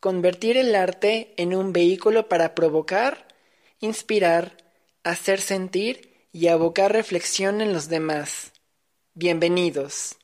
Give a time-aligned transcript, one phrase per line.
[0.00, 3.28] convertir el arte en un vehículo para provocar,
[3.80, 4.56] inspirar,
[5.04, 8.52] hacer sentir y abocar reflexión en los demás.
[9.14, 10.16] Bienvenidos.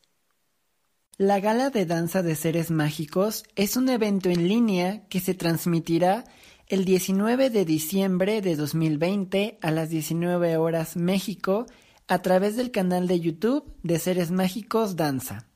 [1.18, 6.24] La Gala de Danza de Seres Mágicos es un evento en línea que se transmitirá
[6.68, 11.66] el 19 de diciembre de 2020 a las 19 horas México
[12.08, 15.48] a través del canal de YouTube de Seres Mágicos Danza.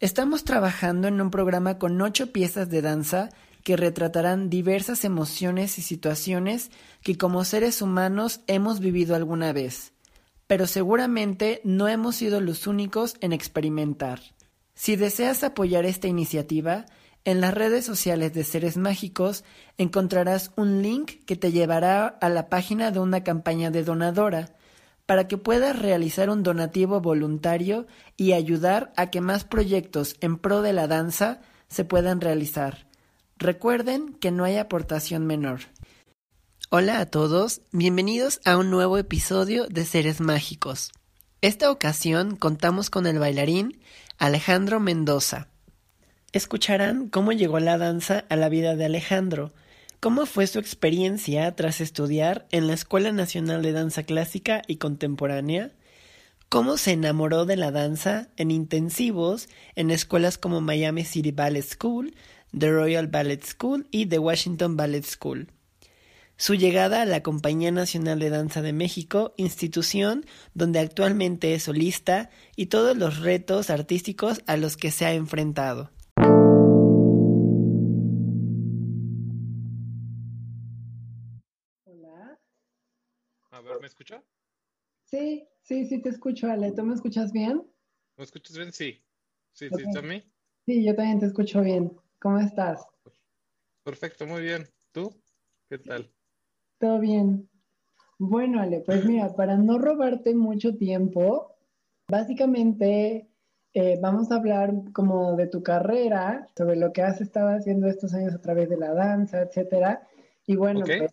[0.00, 3.30] Estamos trabajando en un programa con ocho piezas de danza
[3.64, 6.70] que retratarán diversas emociones y situaciones
[7.02, 9.92] que como seres humanos hemos vivido alguna vez,
[10.46, 14.20] pero seguramente no hemos sido los únicos en experimentar.
[14.74, 16.84] Si deseas apoyar esta iniciativa,
[17.24, 19.44] en las redes sociales de Seres Mágicos
[19.78, 24.54] encontrarás un link que te llevará a la página de una campaña de donadora
[25.06, 27.86] para que puedas realizar un donativo voluntario
[28.18, 32.86] y ayudar a que más proyectos en pro de la danza se puedan realizar.
[33.38, 35.60] Recuerden que no hay aportación menor.
[36.70, 40.92] Hola a todos, bienvenidos a un nuevo episodio de Seres Mágicos.
[41.40, 43.80] Esta ocasión contamos con el bailarín
[44.18, 45.48] Alejandro Mendoza.
[46.32, 49.52] Escucharán cómo llegó la danza a la vida de Alejandro,
[49.98, 55.72] cómo fue su experiencia tras estudiar en la Escuela Nacional de Danza Clásica y Contemporánea,
[56.48, 62.14] cómo se enamoró de la danza en intensivos en escuelas como Miami City Ballet School,
[62.56, 65.48] The Royal Ballet School y The Washington Ballet School.
[66.36, 72.30] Su llegada a la Compañía Nacional de Danza de México, institución donde actualmente es solista,
[72.56, 75.90] y todos los retos artísticos a los que se ha enfrentado.
[81.84, 82.38] Hola.
[83.50, 84.22] A ver, ¿me escucha?
[85.04, 86.72] Sí, sí, sí te escucho, Ale.
[86.72, 87.62] ¿Tú me escuchas bien?
[88.16, 88.72] ¿Me escuchas bien?
[88.72, 89.00] Sí.
[89.52, 90.04] Sí, sí, Ok.
[90.04, 90.22] mí?
[90.66, 91.96] Sí, yo también te escucho bien.
[92.24, 92.86] ¿Cómo estás?
[93.82, 94.66] Perfecto, muy bien.
[94.92, 95.14] ¿Tú?
[95.68, 96.10] ¿Qué tal?
[96.78, 97.50] ¿Todo bien?
[98.18, 101.54] Bueno, Ale, pues mira, para no robarte mucho tiempo,
[102.08, 103.28] básicamente
[103.74, 108.14] eh, vamos a hablar como de tu carrera, sobre lo que has estado haciendo estos
[108.14, 110.08] años a través de la danza, etcétera.
[110.46, 111.12] Y bueno, pues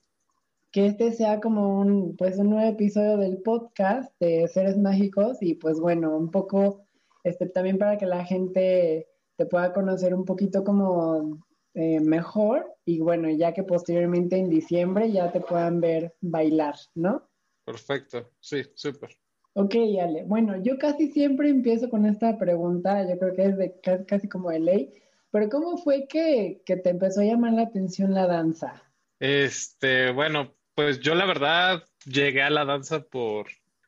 [0.72, 5.56] que este sea como un, pues un nuevo episodio del podcast de Seres Mágicos y
[5.56, 6.86] pues bueno, un poco,
[7.26, 9.11] este, también para que la gente
[9.42, 11.44] te pueda conocer un poquito como
[11.74, 17.28] eh, mejor y bueno, ya que posteriormente en diciembre ya te puedan ver bailar, ¿no?
[17.66, 18.30] Perfecto.
[18.40, 19.18] Sí, súper.
[19.54, 20.26] Ok, Ale.
[20.26, 24.30] Bueno, yo casi siempre empiezo con esta pregunta, yo creo que es de casi, casi
[24.30, 24.94] como de ley,
[25.32, 28.84] pero ¿cómo fue que, que te empezó a llamar la atención la danza?
[29.20, 33.48] Este, bueno, pues yo la verdad llegué a la danza por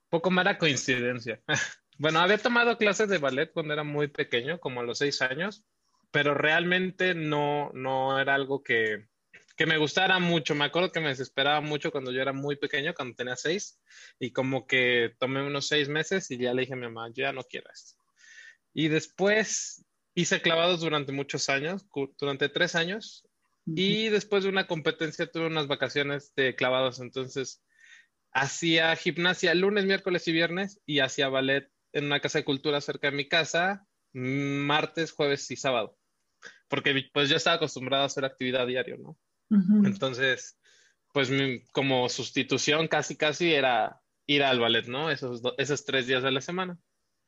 [0.10, 1.44] poco mera coincidencia.
[2.04, 5.64] Bueno, había tomado clases de ballet cuando era muy pequeño, como a los seis años,
[6.12, 9.08] pero realmente no, no era algo que,
[9.56, 10.54] que me gustara mucho.
[10.54, 13.80] Me acuerdo que me desesperaba mucho cuando yo era muy pequeño, cuando tenía seis,
[14.20, 17.22] y como que tomé unos seis meses y ya le dije a mi mamá, yo
[17.22, 17.96] ya no quiero esto.
[18.74, 21.86] Y después hice clavados durante muchos años,
[22.20, 23.26] durante tres años,
[23.66, 27.64] y después de una competencia tuve unas vacaciones de clavados, entonces
[28.34, 33.10] hacía gimnasia lunes, miércoles y viernes y hacía ballet en una casa de cultura cerca
[33.10, 35.98] de mi casa, martes, jueves y sábado,
[36.68, 39.18] porque pues yo estaba acostumbrado a hacer actividad diario, ¿no?
[39.50, 39.86] Ujú.
[39.86, 40.60] Entonces,
[41.14, 45.12] pues mi- como sustitución casi casi era ir al ballet, ¿no?
[45.12, 46.78] Esos, esos tres días de la semana.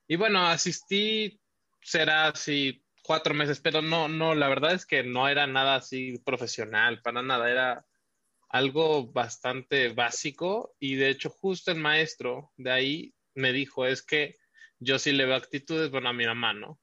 [0.07, 1.39] Y bueno, asistí,
[1.81, 6.17] será así cuatro meses, pero no, no, la verdad es que no era nada así
[6.25, 7.85] profesional, para nada, era
[8.49, 14.37] algo bastante básico y de hecho justo el maestro de ahí me dijo, es que
[14.79, 16.79] yo sí le veo actitudes, bueno, a mi mamá, ¿no?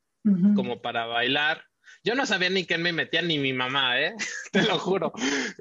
[0.54, 1.64] Como para bailar.
[2.04, 4.14] Yo no sabía ni quién me metía, ni mi mamá, ¿eh?
[4.52, 5.12] Te lo juro,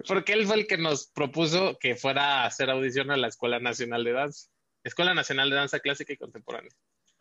[0.07, 3.60] porque él fue el que nos propuso que fuera a hacer audición a la Escuela
[3.60, 4.50] Nacional de Danza,
[4.83, 6.72] Escuela Nacional de Danza Clásica y Contemporánea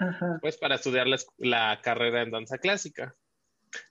[0.01, 0.39] Ajá.
[0.41, 1.07] pues para estudiar
[1.39, 3.15] la carrera en danza clásica.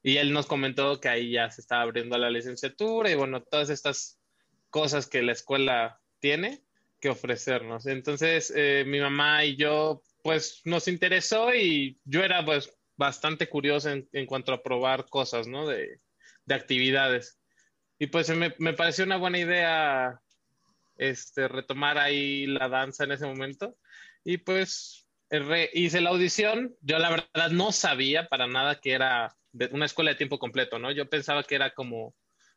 [0.04, 3.70] Y él nos comentó que ahí ya se estaba abriendo la licenciatura y bueno, todas
[3.70, 4.20] estas
[4.70, 6.64] cosas que la escuela tiene
[7.00, 7.86] que ofrecernos.
[7.86, 13.90] Entonces, eh, mi mamá y yo, pues nos interesó y yo era pues bastante curioso
[13.90, 15.68] en, en cuanto a probar cosas, ¿no?
[15.68, 16.00] De,
[16.46, 17.40] de actividades.
[17.98, 20.20] Y pues me, me pareció una buena idea
[20.98, 23.78] este, retomar ahí la danza en ese momento.
[24.24, 25.08] Y pues
[25.74, 26.76] hice la audición.
[26.82, 30.80] Yo la verdad no sabía para nada que era de una escuela de tiempo completo,
[30.80, 30.92] ¿no?
[30.92, 32.16] Yo pensaba que era como,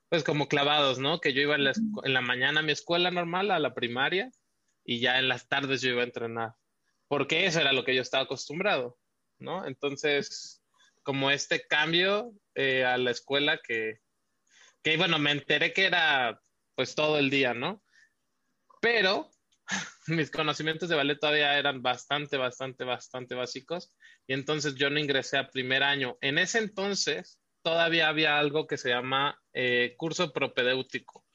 [0.09, 1.21] pues como clavados, ¿no?
[1.21, 1.73] Que yo iba en la,
[2.05, 4.31] en la mañana a mi escuela normal, a la primaria,
[4.85, 6.53] y ya en las tardes yo iba a entrenar.
[7.13, 8.99] Porque eso era lo que yo estaba acostumbrado,
[9.39, 9.67] ¿no?
[9.67, 10.65] Entonces,
[11.03, 13.99] como este cambio eh, a la escuela que,
[14.83, 16.41] que, bueno, me enteré que era
[16.75, 17.85] pues todo el día, ¿no?
[18.81, 19.31] Pero
[20.07, 23.95] mis conocimientos de ballet todavía eran bastante, bastante, bastante básicos
[24.27, 26.17] y entonces yo no ingresé a primer año.
[26.23, 31.27] En ese entonces todavía había algo que se llama eh, curso propedéutico,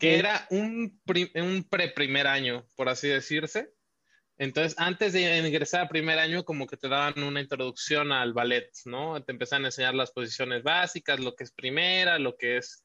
[0.00, 1.00] que era un,
[1.36, 3.72] un pre-primer año, por así decirse.
[4.42, 8.68] Entonces, antes de ingresar a primer año, como que te daban una introducción al ballet,
[8.86, 9.22] ¿no?
[9.22, 12.84] Te empezaban a enseñar las posiciones básicas, lo que es primera, lo que es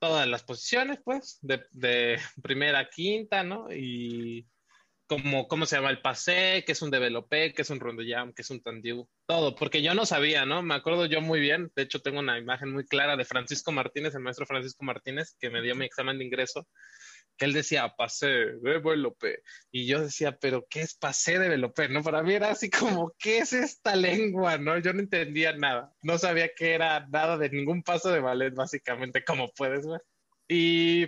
[0.00, 3.72] todas las posiciones, pues, de, de primera a quinta, ¿no?
[3.72, 4.48] Y
[5.06, 8.42] como cómo se llama el pasé, qué es un developé, qué es un jam, qué
[8.42, 10.62] es un tendiu, todo, porque yo no sabía, ¿no?
[10.62, 14.16] Me acuerdo yo muy bien, de hecho tengo una imagen muy clara de Francisco Martínez,
[14.16, 16.66] el maestro Francisco Martínez, que me dio mi examen de ingreso,
[17.38, 18.26] que él decía pasé
[18.60, 21.88] developé, y yo decía, pero ¿qué es pasé developé?
[21.88, 22.02] ¿No?
[22.02, 24.58] Para mí era así como, ¿qué es esta lengua?
[24.58, 24.76] ¿No?
[24.78, 29.24] Yo no entendía nada, no sabía que era nada de ningún paso de ballet, básicamente,
[29.24, 30.02] como puedes ver.
[30.48, 31.06] Y,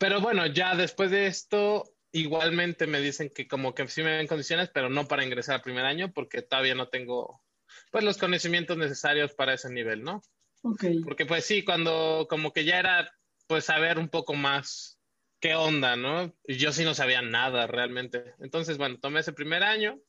[0.00, 4.26] pero bueno, ya después de esto, igualmente me dicen que como que sí me ven
[4.26, 7.42] condiciones, pero no para ingresar al primer año porque todavía no tengo
[7.90, 10.22] pues los conocimientos necesarios para ese nivel, ¿no?
[11.04, 13.12] Porque pues sí, cuando como que ya era
[13.46, 14.98] pues saber un poco más
[15.42, 16.32] qué onda, ¿no?
[16.46, 18.34] Yo sí no sabía nada realmente.
[18.38, 20.00] Entonces, bueno, tomé ese primer año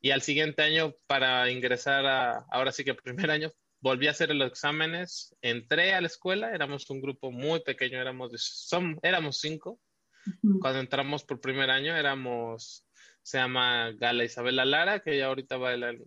[0.00, 4.32] y al siguiente año para ingresar a, ahora sí que primer año, volví a hacer
[4.34, 9.80] los exámenes, entré a la escuela, éramos un grupo muy pequeño, éramos, son, éramos cinco,
[10.60, 12.86] cuando entramos por primer año éramos,
[13.22, 16.04] se llama Gala Isabela Lara, que ya ahorita baila en,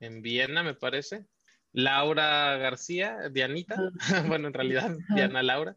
[0.00, 1.26] en Viena, me parece.
[1.72, 3.76] Laura García, Dianita,
[4.28, 5.76] bueno, en realidad Diana Laura,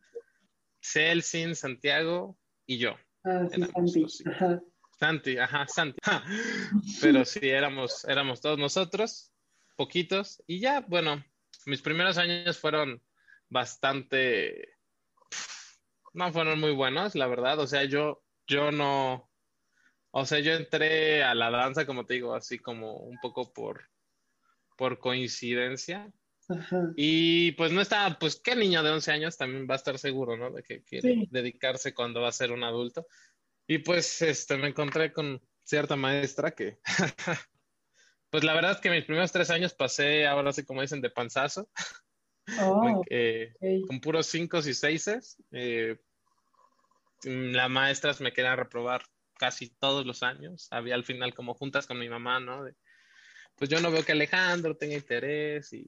[0.81, 2.95] Celsin, Santiago y yo.
[3.23, 4.05] Ah, sí, Santi.
[4.29, 4.61] Ajá.
[4.99, 5.99] Santi, ajá, Santi.
[7.01, 9.31] Pero sí, éramos, éramos todos nosotros,
[9.75, 11.23] poquitos, y ya, bueno,
[11.65, 13.01] mis primeros años fueron
[13.49, 14.79] bastante
[16.13, 17.59] no fueron muy buenos, la verdad.
[17.59, 19.29] O sea, yo, yo no,
[20.11, 23.89] o sea, yo entré a la danza, como te digo, así como un poco por,
[24.77, 26.11] por coincidencia.
[26.95, 30.35] Y pues no estaba, pues qué niño de 11 años también va a estar seguro,
[30.35, 30.51] ¿no?
[30.51, 33.07] De que quiere dedicarse cuando va a ser un adulto.
[33.67, 36.79] Y pues este, me encontré con cierta maestra que,
[38.31, 41.11] pues la verdad es que mis primeros tres años pasé, ahora sí como dicen, de
[41.11, 41.69] panzazo.
[42.59, 43.53] Oh, eh,
[43.87, 45.37] con puros cinco y seises.
[45.51, 45.97] Eh,
[47.23, 49.03] las maestras me querían reprobar
[49.37, 50.67] casi todos los años.
[50.71, 52.65] Había al final como juntas con mi mamá, ¿no?
[53.55, 55.85] pues yo no veo que Alejandro tenga interés y,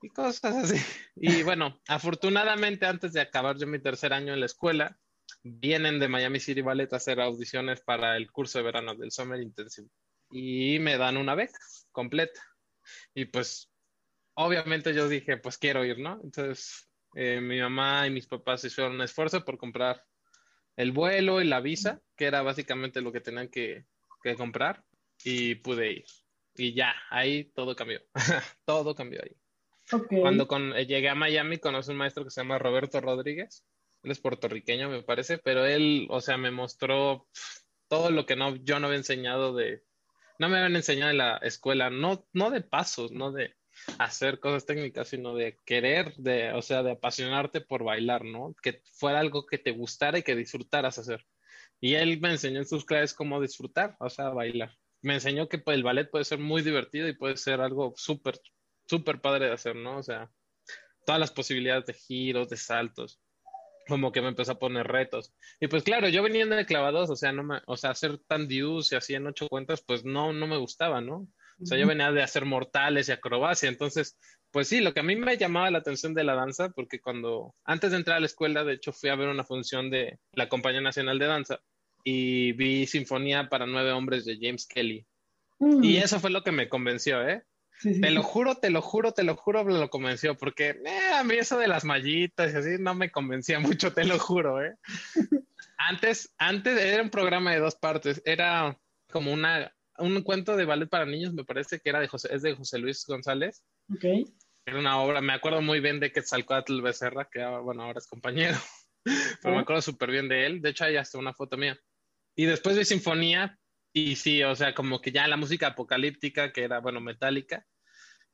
[0.00, 0.76] y cosas así.
[1.16, 4.98] Y bueno, afortunadamente antes de acabar yo mi tercer año en la escuela,
[5.42, 9.40] vienen de Miami City Ballet a hacer audiciones para el curso de verano del Summer
[9.40, 9.88] Intensive
[10.30, 11.58] y me dan una beca
[11.92, 12.40] completa.
[13.14, 13.70] Y pues
[14.34, 16.20] obviamente yo dije, pues quiero ir, ¿no?
[16.22, 20.04] Entonces eh, mi mamá y mis papás hicieron un esfuerzo por comprar
[20.76, 23.86] el vuelo y la visa, que era básicamente lo que tenían que,
[24.36, 24.84] comprar,
[25.24, 26.04] y pude ir.
[26.54, 28.00] Y ya, ahí todo cambió.
[28.64, 29.34] todo cambió ahí.
[30.20, 33.64] Cuando con, eh, llegué a Miami, conocí un maestro que se llama Roberto Rodríguez.
[34.02, 37.26] Él es puertorriqueño, me parece, pero él, o sea, me mostró
[37.88, 39.82] todo lo que no, yo no había enseñado de,
[40.38, 43.54] no me habían enseñado en la escuela, no, no de pasos, no de,
[43.98, 48.54] hacer cosas técnicas, sino de querer, de, o sea, de apasionarte por bailar, ¿no?
[48.62, 51.24] Que fuera algo que te gustara y que disfrutaras hacer.
[51.80, 54.72] Y él me enseñó en sus clases cómo disfrutar, o sea, bailar.
[55.00, 58.40] Me enseñó que pues, el ballet puede ser muy divertido y puede ser algo súper,
[58.88, 59.98] súper padre de hacer, ¿no?
[59.98, 60.30] O sea,
[61.04, 63.20] todas las posibilidades de giros, de saltos
[63.88, 65.34] como que me empezó a poner retos.
[65.58, 68.46] Y pues claro, yo venía de clavados, o sea, no me, o sea, hacer tan
[68.46, 71.26] dius y así en ocho cuentas, pues no, no me gustaba, ¿no?
[71.60, 74.16] O sea, yo venía de hacer mortales y acrobacia, entonces,
[74.52, 77.56] pues sí, lo que a mí me llamaba la atención de la danza, porque cuando,
[77.64, 80.48] antes de entrar a la escuela, de hecho, fui a ver una función de la
[80.48, 81.58] Compañía Nacional de Danza
[82.04, 85.04] y vi Sinfonía para Nueve Hombres de James Kelly.
[85.58, 85.82] Mm.
[85.82, 87.42] Y eso fue lo que me convenció, ¿eh?
[87.82, 91.22] Te lo juro, te lo juro, te lo juro, me lo convenció, porque eh, a
[91.22, 94.74] mí eso de las mallitas y así no me convencía mucho, te lo juro, ¿eh?
[95.80, 98.76] Antes, antes era un programa de dos partes, era
[99.10, 102.42] como una un cuento de ballet para niños, me parece que era de José, es
[102.42, 103.62] de José Luis González.
[103.92, 104.04] Ok.
[104.66, 108.58] era una obra, me acuerdo muy bien de Quetzalcóatl Becerra, que bueno, ahora es compañero,
[109.42, 111.78] pero me acuerdo súper bien de él, de hecho hay hasta una foto mía.
[112.36, 113.58] Y después de Sinfonía,
[114.06, 117.66] y sí, o sea, como que ya la música apocalíptica, que era, bueno, metálica,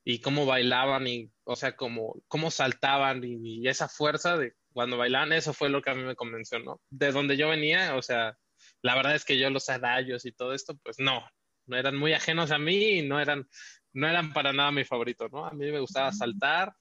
[0.04, 5.32] y cómo bailaban, y, o sea, cómo, cómo saltaban, y, esa fuerza de cuando bailaban,
[5.32, 6.80] eso fue lo que a mí me convenció, ¿no?
[6.90, 8.36] De donde yo venía, o sea,
[8.82, 11.24] la verdad es que yo los adallos y todo esto, pues no,
[11.66, 13.48] no eran muy ajenos a mí y no eran,
[13.92, 15.46] no eran para nada mi favorito, ¿no?
[15.46, 16.74] A mí me gustaba saltar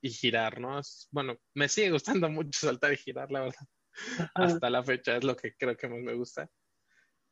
[0.00, 0.80] y girar, ¿no?
[1.10, 3.66] bueno, me sigue gustando mucho saltar y girar, la verdad.
[4.34, 6.50] Hasta la fecha es lo que creo que más me gusta.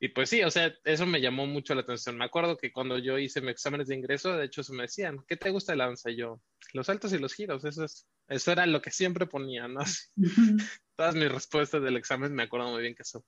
[0.05, 2.15] Y pues sí, o sea, eso me llamó mucho la atención.
[2.15, 5.17] Me acuerdo que cuando yo hice mis exámenes de ingreso, de hecho, se me decían,
[5.27, 6.11] ¿qué te gusta de la danza?
[6.11, 6.39] Y yo,
[6.73, 9.79] los saltos y los giros, eso, es, eso era lo que siempre ponía, ¿no?
[10.95, 13.25] Todas mis respuestas del examen me acuerdo muy bien que eso,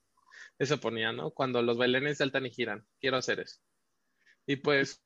[0.59, 1.31] eso ponía, ¿no?
[1.31, 3.59] Cuando los bailarines saltan y giran, quiero hacer eso.
[4.45, 5.03] Y pues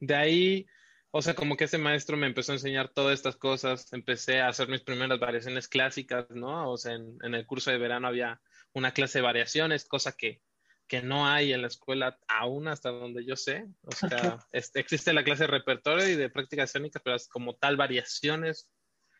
[0.00, 0.66] de ahí,
[1.10, 4.48] o sea, como que ese maestro me empezó a enseñar todas estas cosas, empecé a
[4.48, 6.70] hacer mis primeras variaciones clásicas, ¿no?
[6.70, 8.40] O sea, en, en el curso de verano había
[8.72, 10.40] una clase de variaciones, cosa que
[10.88, 13.66] que no hay en la escuela aún hasta donde yo sé.
[13.82, 17.76] O sea, este, existe la clase de repertorio y de práctica escénica, pero como tal
[17.76, 18.70] variaciones.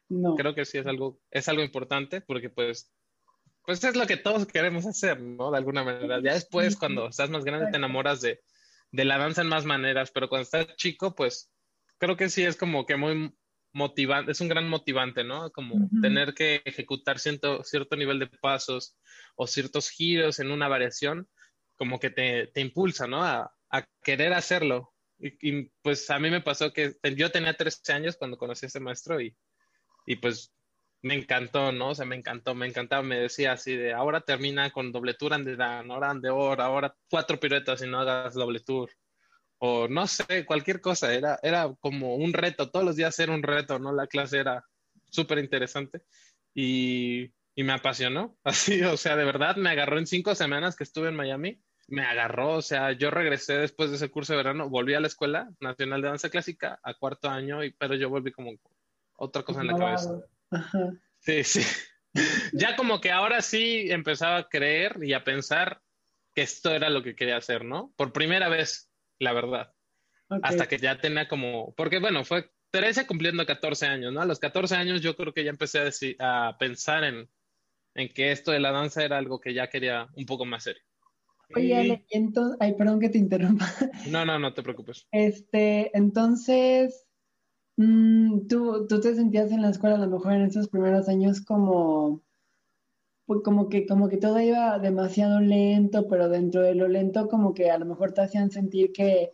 [0.09, 0.37] No.
[0.37, 2.93] Creo que sí es algo, es algo importante porque pues,
[3.65, 5.51] pues es lo que todos queremos hacer, ¿no?
[5.51, 6.21] De alguna manera.
[6.23, 8.41] Ya después, cuando estás más grande, te enamoras de,
[8.93, 11.51] de la danza en más maneras, pero cuando estás chico, pues
[11.99, 13.35] creo que sí es como que muy
[13.73, 15.51] motivante, es un gran motivante, ¿no?
[15.51, 18.97] Como tener que ejecutar cierto, cierto nivel de pasos
[19.35, 21.29] o ciertos giros en una variación
[21.77, 23.25] como que te, te impulsa, ¿no?
[23.25, 24.93] A, a querer hacerlo.
[25.19, 28.81] Y, pues a mí me pasó que yo tenía 13 años cuando conocí a ese
[28.81, 29.35] maestro y,
[30.07, 30.53] y pues
[31.03, 31.91] me encantó, ¿no?
[31.91, 35.31] O sea, me encantó, me encantaba, me decía así de, ahora termina con doble tour
[35.57, 38.91] dan, ahora de hora, ahora cuatro piruetas y no hagas doble tour.
[39.59, 43.43] O no sé, cualquier cosa, era, era como un reto, todos los días era un
[43.43, 43.93] reto, ¿no?
[43.93, 44.65] La clase era
[45.11, 46.03] súper interesante
[46.55, 50.85] y, y me apasionó, así, o sea, de verdad me agarró en cinco semanas que
[50.85, 54.69] estuve en Miami me agarró, o sea, yo regresé después de ese curso de verano,
[54.69, 58.33] volví a la Escuela Nacional de Danza Clásica a cuarto año, y, pero yo volví
[58.33, 58.53] como
[59.17, 60.21] otra cosa en la cabeza.
[61.21, 61.63] Sí, sí.
[62.53, 65.81] ya como que ahora sí empezaba a creer y a pensar
[66.35, 67.93] que esto era lo que quería hacer, ¿no?
[67.97, 69.73] Por primera vez, la verdad.
[70.43, 74.21] Hasta que ya tenía como, porque bueno, fue 13 cumpliendo 14 años, ¿no?
[74.21, 75.79] A los 14 años yo creo que ya empecé
[76.19, 77.31] a, a pensar en,
[77.97, 80.83] en que esto de la danza era algo que ya quería un poco más serio.
[81.55, 83.67] Oye, entonces, ay, perdón que te interrumpa.
[84.11, 85.07] No, no, no te preocupes.
[85.13, 87.07] Este, entonces,
[87.77, 91.41] mm, ¿tú, tú te sentías en la escuela a lo mejor en esos primeros años
[91.41, 92.23] como,
[93.27, 97.55] pues como que, como que todo iba demasiado lento, pero dentro de lo lento como
[97.55, 99.33] que a lo mejor te hacían sentir que,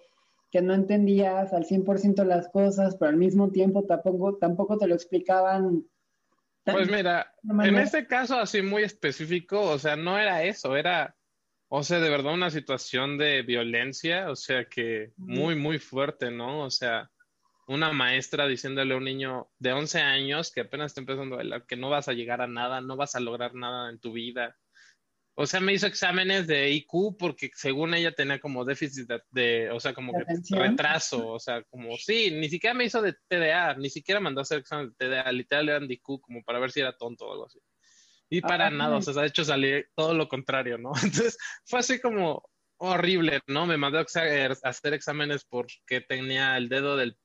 [0.50, 4.94] que no entendías al 100% las cosas, pero al mismo tiempo tampoco, tampoco te lo
[4.94, 5.86] explicaban.
[6.64, 11.16] Pues mira, en este caso así muy específico, o sea, no era eso, era
[11.74, 16.60] o sea, de verdad una situación de violencia, o sea, que muy, muy fuerte, ¿no?
[16.60, 17.10] O sea,
[17.66, 21.64] una maestra diciéndole a un niño de 11 años que apenas está empezando a bailar
[21.64, 24.54] que no vas a llegar a nada, no vas a lograr nada en tu vida.
[25.34, 29.80] O sea, me hizo exámenes de IQ porque según ella tenía como déficit de, o
[29.80, 33.88] sea, como que retraso, o sea, como sí, ni siquiera me hizo de TDA, ni
[33.88, 36.80] siquiera mandó a hacer exámenes de TDA, literal eran de IQ como para ver si
[36.80, 37.58] era tonto o algo así.
[38.28, 40.92] Y para nada, o sea, ha hecho salir todo lo contrario, ¿no?
[41.02, 42.42] Entonces fue así como
[42.78, 43.66] horrible, ¿no?
[43.66, 47.16] Me mandó a hacer exámenes porque tenía el dedo del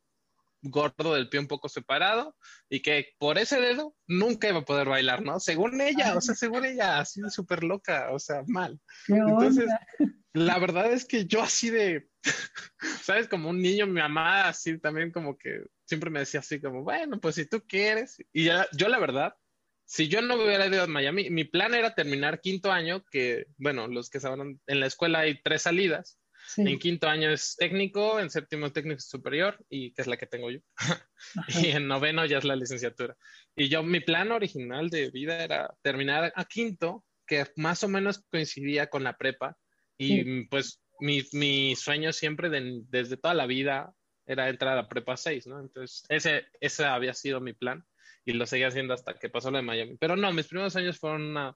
[0.69, 2.35] gordo del pie un poco separado
[2.69, 5.39] y que por ese dedo nunca iba a poder bailar, ¿no?
[5.39, 8.79] Según ella, o sea, según ella, así súper loca, o sea, mal.
[9.07, 9.65] Entonces,
[10.33, 12.09] la verdad es que yo así de,
[13.03, 13.27] ¿sabes?
[13.27, 17.19] Como un niño, mi mamá así también como que siempre me decía así como, bueno,
[17.19, 18.17] pues si tú quieres.
[18.33, 19.35] Y ya, yo la verdad,
[19.85, 23.87] si yo no hubiera ido a Miami, mi plan era terminar quinto año, que, bueno,
[23.87, 26.19] los que saben, en la escuela hay tres salidas.
[26.55, 30.49] En quinto año es técnico, en séptimo técnico superior, y que es la que tengo
[30.49, 30.59] yo.
[31.47, 33.15] y en noveno ya es la licenciatura.
[33.55, 38.23] Y yo, mi plan original de vida era terminar a quinto, que más o menos
[38.31, 39.57] coincidía con la prepa.
[39.97, 43.93] Y pues mi, mi, sueño siempre desde toda la vida
[44.25, 45.59] era entrar a la prepa 6, ¿no?
[45.59, 47.83] Entonces, ese, ese había sido mi plan
[48.25, 49.97] y lo seguía haciendo hasta que pasó lo de Miami.
[49.97, 51.55] Pero no, mis primeros años fueron una,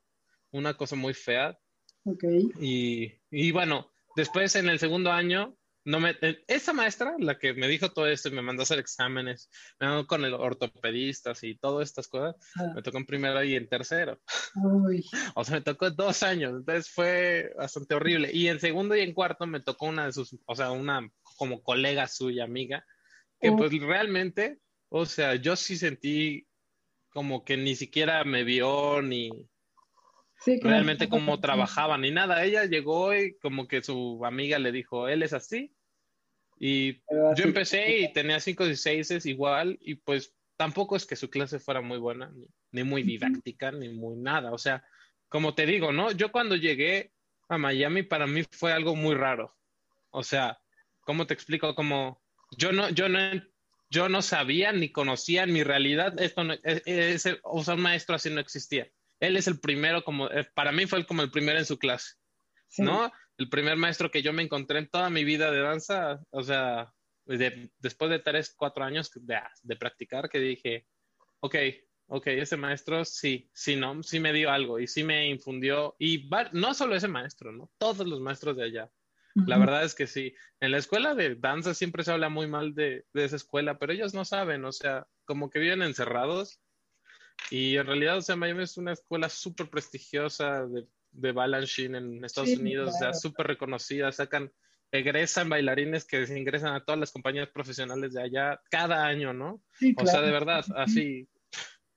[0.52, 1.58] una cosa muy fea.
[2.06, 2.24] Ok.
[2.60, 7.54] Y, y, bueno, después en el segundo año, no me, eh, esa maestra, la que
[7.54, 9.50] me dijo todo esto y me mandó a hacer exámenes,
[9.80, 12.74] me mandó con el ortopedista y todas estas cosas, ah.
[12.76, 14.22] me tocó en primero y en tercero.
[14.56, 15.04] Uy.
[15.36, 18.30] o sea, me tocó dos años, entonces fue bastante horrible.
[18.32, 21.64] Y en segundo y en cuarto me tocó una de sus, o sea, una como
[21.64, 22.86] colega suya, amiga,
[23.40, 24.60] que pues realmente
[24.94, 26.46] o sea, yo sí sentí
[27.12, 29.32] como que ni siquiera me vio ni
[30.62, 32.44] realmente cómo trabajaba ni nada.
[32.44, 35.74] Ella llegó y como que su amiga le dijo, él es así.
[36.60, 37.02] Y
[37.36, 41.60] yo empecé y tenía cinco y seis igual y pues tampoco es que su clase
[41.60, 42.32] fuera muy buena,
[42.72, 44.52] ni, muy didáctica, ni muy nada.
[44.52, 44.84] O sea,
[45.28, 46.12] como te digo, ¿no?
[46.12, 47.12] Yo cuando llegué
[47.50, 49.56] a Miami para mí fue algo muy raro.
[50.12, 50.60] O sea,
[51.02, 51.74] ¿cómo te explico?
[51.74, 52.22] Como
[52.58, 53.20] yo no, yo no,
[53.90, 57.74] yo no sabía ni conocía en mi realidad esto no, e, e, ese, o sea,
[57.74, 58.88] un maestro así no existía.
[59.22, 62.16] Él es el primero, como, eh, para mí fue como el primero en su clase,
[62.78, 63.10] ¿no?
[63.38, 66.94] El primer maestro que yo me encontré en toda mi vida de danza, o sea,
[67.26, 70.88] después de tres, cuatro años de, de, practicar, que dije,
[71.40, 71.56] ok,
[72.08, 76.30] ok, ese maestro sí, sí, no, sí me dio algo y sí me infundió, y
[76.52, 77.72] no solo ese maestro, ¿no?
[77.78, 78.92] Todos los maestros de allá
[79.34, 80.34] la verdad es que sí.
[80.60, 84.14] En la escuela de danza siempre se habla muy mal de, esa escuela, pero ellos
[84.14, 86.60] no saben, o sea, como que viven encerrados.
[87.50, 92.24] Y en realidad, o sea, Miami es una escuela súper prestigiosa de, de balancing en
[92.24, 94.52] Estados Unidos, o sea, súper reconocida, sacan,
[94.92, 99.62] egresan bailarines que ingresan a todas las compañías profesionales de allá cada año, ¿no?
[99.98, 101.28] O sea, de verdad, así,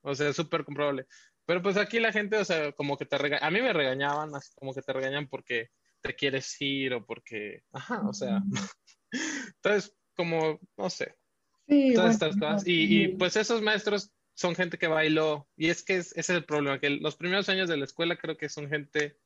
[0.02, 1.06] o sea, súper comprobable.
[1.46, 4.30] Pero pues aquí la gente, o sea, como que te regañan, a mí me regañaban,
[4.54, 5.68] como que te regañan porque
[6.00, 8.42] te quieres ir o porque, ajá, o sea,
[9.56, 11.16] entonces, como, no sé,
[11.94, 12.64] todas estas cosas.
[12.66, 16.80] Y, pues esos maestros son gente que bailó, y es que ese es el problema,
[16.80, 19.16] que los primeros años de la escuela creo que son gente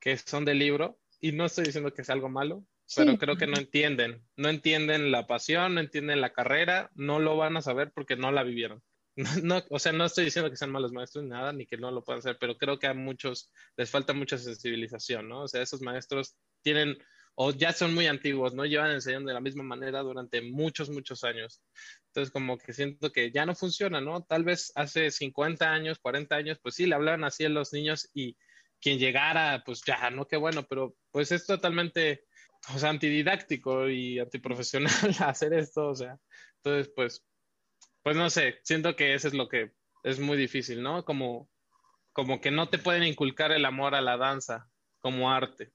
[0.00, 3.46] que son de libro, y no estoy diciendo que es algo malo, pero creo que
[3.46, 7.92] no entienden, no entienden la pasión, no entienden la carrera, no lo van a saber
[7.92, 8.82] porque no la vivieron.
[9.44, 11.92] No, o sea, no estoy diciendo que sean malos maestros ni nada, ni que no
[11.92, 15.42] lo puedan hacer, pero creo que a muchos les falta mucha sensibilización, ¿no?
[15.42, 16.98] O sea, esos maestros tienen
[17.34, 18.64] o ya son muy antiguos, ¿no?
[18.64, 21.62] Llevan enseñando de la misma manera durante muchos, muchos años.
[22.08, 24.22] Entonces, como que siento que ya no funciona, ¿no?
[24.24, 28.08] Tal vez hace 50 años, 40 años, pues sí, le hablaban así a los niños
[28.14, 28.36] y
[28.80, 30.26] quien llegara, pues ya, ¿no?
[30.26, 32.24] Qué bueno, pero pues es totalmente,
[32.74, 36.18] o sea, antididáctico y antiprofesional hacer esto, o sea,
[36.62, 37.24] entonces, pues
[38.04, 41.06] pues no sé, siento que eso es lo que es muy difícil, ¿no?
[41.06, 41.48] Como,
[42.12, 44.68] como que no te pueden inculcar el amor a la danza
[45.00, 45.72] como arte.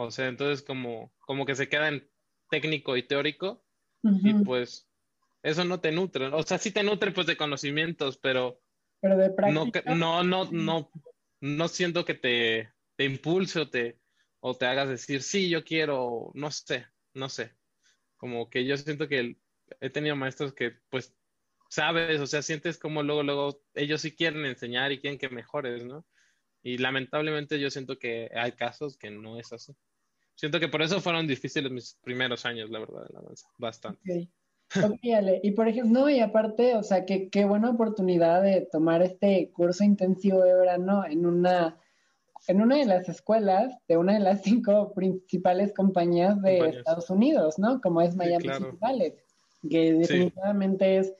[0.00, 2.08] O sea, entonces como, como que se queda en
[2.50, 3.64] técnico y teórico
[4.04, 4.88] y pues
[5.42, 6.26] eso no te nutre.
[6.28, 8.60] O sea, sí te nutre pues de conocimientos, pero,
[9.00, 9.82] pero de práctica.
[9.96, 10.90] No, no, no, no,
[11.40, 13.98] no siento que te, te impulse o te,
[14.38, 17.56] o te hagas decir, sí, yo quiero, no sé, no sé.
[18.18, 19.36] Como que yo siento que
[19.80, 21.12] he tenido maestros que, pues,
[21.70, 25.84] sabes, o sea, sientes como luego, luego, ellos sí quieren enseñar y quieren que mejores,
[25.84, 26.06] ¿no?
[26.62, 29.74] Y lamentablemente yo siento que hay casos que no es así.
[30.38, 34.30] Siento que por eso fueron difíciles mis primeros años, la verdad, de la danza, bastante.
[35.14, 35.40] Ale.
[35.42, 39.50] Y por ejemplo, no, y aparte, o sea, que qué buena oportunidad de tomar este
[39.52, 41.76] curso intensivo de verano en una,
[42.46, 47.58] en una de las escuelas de una de las cinco principales compañías de Estados Unidos,
[47.58, 47.80] ¿no?
[47.80, 49.28] Como es Miami City Ballet
[49.68, 51.14] que definitivamente es,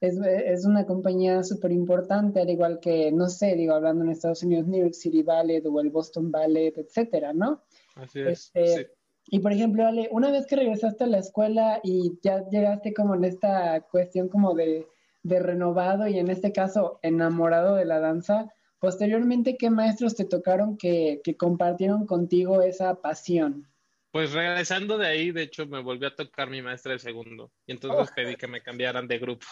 [0.00, 4.66] es, una compañía súper importante, al igual que, no sé, digo, hablando en Estados Unidos,
[4.66, 7.62] New York City Ballet o el Boston Ballet, etcétera, ¿no?
[7.94, 8.50] Así es.
[8.54, 8.90] Este,
[9.26, 13.14] y por ejemplo, Ale, una vez que regresaste a la escuela y ya llegaste como
[13.14, 14.86] en esta cuestión como de,
[15.22, 20.76] de renovado y en este caso enamorado de la danza, posteriormente, ¿qué maestros te tocaron
[20.76, 23.66] que, que compartieron contigo esa pasión?
[24.14, 27.50] Pues regresando de ahí, de hecho, me volvió a tocar mi maestra de segundo.
[27.66, 28.14] Y entonces oh.
[28.14, 29.44] pedí que me cambiaran de grupo.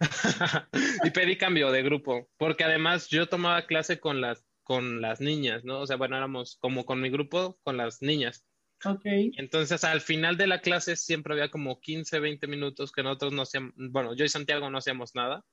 [1.04, 2.28] y pedí cambio de grupo.
[2.36, 5.80] Porque además yo tomaba clase con las, con las niñas, ¿no?
[5.80, 8.46] O sea, bueno, éramos como con mi grupo, con las niñas.
[8.84, 9.02] Ok.
[9.04, 13.42] Entonces, al final de la clase siempre había como 15, 20 minutos que nosotros no
[13.42, 15.44] hacíamos, bueno, yo y Santiago no hacíamos nada.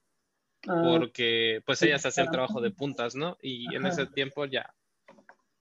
[0.67, 0.83] Ah.
[0.85, 3.39] porque pues ellas hacían trabajo de puntas, ¿no?
[3.41, 4.71] Y en ese tiempo ya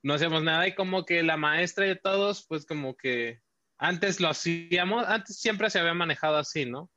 [0.03, 3.41] no hacemos nada y como que la maestra de todos, pues como que
[3.79, 6.91] antes lo hacíamos, antes siempre se había manejado así, ¿no?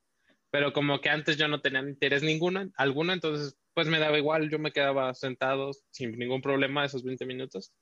[0.51, 4.49] Pero como que antes yo no tenía interés ninguno, alguno, entonces pues me daba igual,
[4.49, 7.73] yo me quedaba sentado sin ningún problema esos 20 minutos.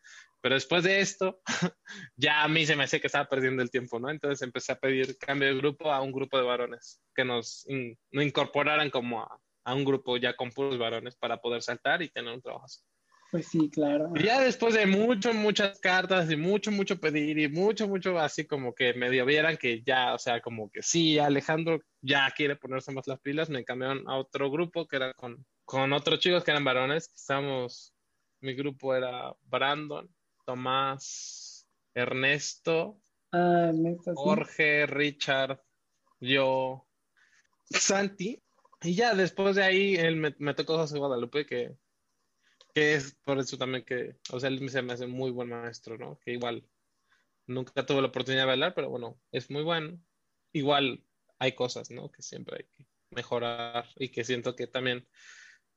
[0.42, 1.42] Pero después de esto,
[2.16, 4.12] ya a mí se me hacía que estaba perdiendo el tiempo, ¿no?
[4.12, 7.66] Entonces empecé a pedir cambio de grupo a un grupo de varones, que nos
[8.12, 12.32] incorporaran como a, a un grupo ya con puros varones para poder saltar y tener
[12.32, 12.68] un trabajo.
[13.32, 14.12] Pues sí, claro.
[14.14, 18.46] Y ya después de mucho, muchas cartas y mucho, mucho pedir y mucho, mucho así
[18.46, 22.92] como que medio vieran que ya, o sea, como que sí, Alejandro ya quiere ponerse
[22.92, 26.52] más las pilas, me cambiaron a otro grupo que era con, con otros chicos que
[26.52, 27.12] eran varones.
[27.14, 27.94] Estamos,
[28.40, 30.10] mi grupo era Brandon,
[30.46, 33.02] Tomás, Ernesto,
[33.34, 33.74] ah,
[34.16, 35.62] Jorge, Richard,
[36.22, 36.88] yo.
[37.66, 38.42] Santi.
[38.82, 41.76] Y ya después de ahí, él me, tocó José Guadalupe, que,
[42.74, 45.98] que es por eso también que, o sea, él se me hace muy buen maestro,
[45.98, 46.18] ¿no?
[46.20, 46.66] Que igual
[47.46, 50.00] nunca tuve la oportunidad de bailar, pero bueno, es muy bueno.
[50.54, 51.04] Igual
[51.40, 52.10] hay cosas, ¿no?
[52.10, 55.06] Que siempre hay que mejorar y que siento que también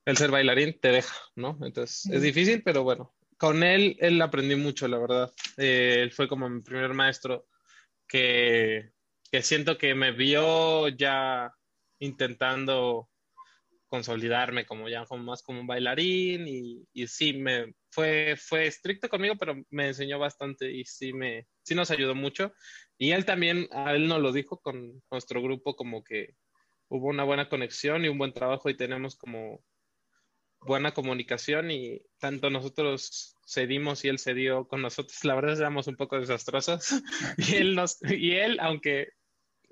[0.04, 1.58] el ser bailarín te deja, ¿no?
[1.62, 5.32] Entonces es difícil, pero bueno, con él, él aprendí mucho, la verdad.
[5.56, 7.46] Eh, él fue como mi primer maestro
[8.06, 8.90] que,
[9.30, 11.52] que siento que me vio ya
[12.00, 13.08] intentando
[13.90, 19.08] consolidarme como ya como más como un bailarín y, y, sí me fue fue estricto
[19.08, 22.52] conmigo pero me enseñó bastante y sí me sí nos ayudó mucho
[22.96, 26.36] y él también a él nos lo dijo con nuestro grupo como que
[26.88, 29.60] hubo una buena conexión y un buen trabajo y tenemos como
[30.60, 35.96] buena comunicación y tanto nosotros cedimos y él cedió con nosotros la verdad éramos un
[35.96, 37.02] poco desastrosos
[37.38, 39.14] y él nos y él aunque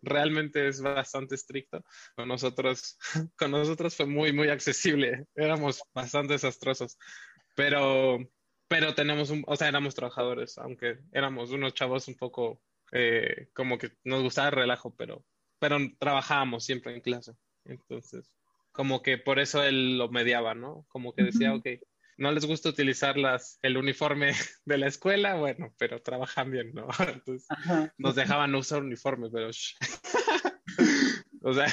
[0.03, 1.85] realmente es bastante estricto.
[2.15, 2.99] Con nosotros,
[3.37, 5.27] con nosotros fue muy, muy accesible.
[5.35, 6.99] Éramos bastante desastrosos.
[7.55, 8.19] Pero,
[8.69, 13.79] pero tenemos un, o sea, éramos trabajadores, aunque éramos unos chavos un poco eh, como
[13.79, 15.25] que nos gustaba el relajo, pero,
[15.59, 17.33] pero trabajábamos siempre en clase.
[17.65, 18.31] Entonces,
[18.79, 20.87] como que por eso él lo mediaba, ¿no?
[20.87, 21.67] Como que decía, ok,
[22.17, 24.31] no les gusta utilizar las, el uniforme
[24.67, 26.87] de la escuela, bueno, pero trabajan bien, ¿no?
[27.13, 27.49] Entonces
[27.97, 29.51] nos dejaban no usar uniforme, pero...
[31.43, 31.67] o sea,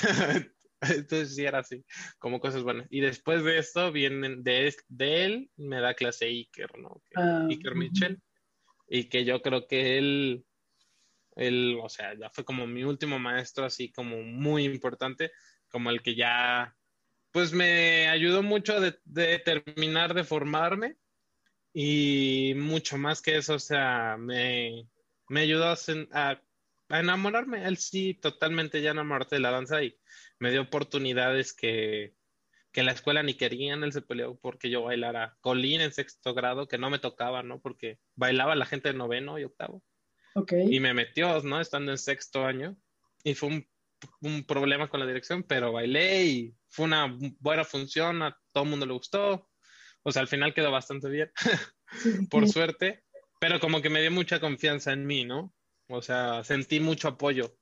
[0.82, 1.86] entonces sí era así,
[2.18, 2.88] como cosas buenas.
[2.90, 7.04] Y después de esto, vienen de, de él, me da clase Iker, ¿no?
[7.16, 8.20] Ah, Iker Mitchell.
[8.88, 10.44] Y que yo creo que él,
[11.36, 15.30] él, o sea, ya fue como mi último maestro, así como muy importante,
[15.70, 16.76] como el que ya
[17.36, 18.94] pues me ayudó mucho de,
[19.40, 20.96] terminar de formarme
[21.74, 24.88] y mucho más que eso, o sea, me,
[25.30, 25.76] ayudó
[26.14, 26.42] a,
[26.88, 27.66] enamorarme.
[27.66, 30.00] Él sí, totalmente ya enamorarte de la danza y
[30.40, 32.16] me dio oportunidades que,
[32.72, 33.84] que la escuela ni querían.
[33.84, 37.60] Él se peleó porque yo bailara colín en sexto grado, que no me tocaba, ¿no?
[37.60, 39.84] Porque bailaba la gente de noveno y octavo.
[40.36, 40.74] Okay.
[40.74, 41.60] Y me metió, ¿no?
[41.60, 42.78] Estando en sexto año.
[43.26, 43.68] Y fue un
[44.22, 48.70] un problema con la dirección, pero bailé y fue una buena función, a todo el
[48.70, 49.50] mundo le gustó.
[50.04, 51.32] O sea, al final quedó bastante bien,
[52.30, 53.04] por suerte,
[53.40, 55.54] pero como que me dio mucha confianza en mí, ¿no?
[55.88, 57.58] O sea, sentí mucho apoyo.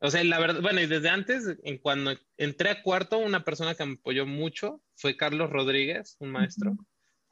[0.00, 3.74] O sea, la verdad, bueno, y desde antes, en cuando entré a cuarto, una persona
[3.74, 6.76] que me apoyó mucho fue Carlos Rodríguez, un maestro,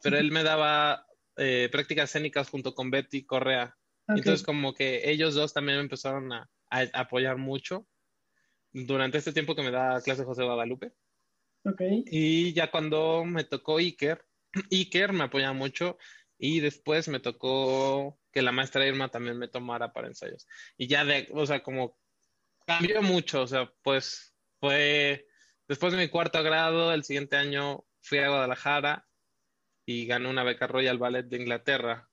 [0.02, 3.76] pero él me daba eh, prácticas escénicas junto con Betty Correa.
[4.08, 7.86] Entonces, como que ellos dos también me empezaron a apoyar mucho
[8.84, 10.92] durante este tiempo que me da clase José Guadalupe.
[11.64, 12.04] Okay.
[12.10, 14.24] Y ya cuando me tocó Iker,
[14.70, 15.96] Iker me apoya mucho
[16.38, 20.46] y después me tocó que la maestra Irma también me tomara para ensayos.
[20.76, 21.98] Y ya de, o sea, como
[22.66, 25.26] cambió mucho, o sea, pues fue
[25.66, 29.06] después de mi cuarto grado, el siguiente año fui a Guadalajara
[29.86, 32.10] y gané una beca Royal Ballet de Inglaterra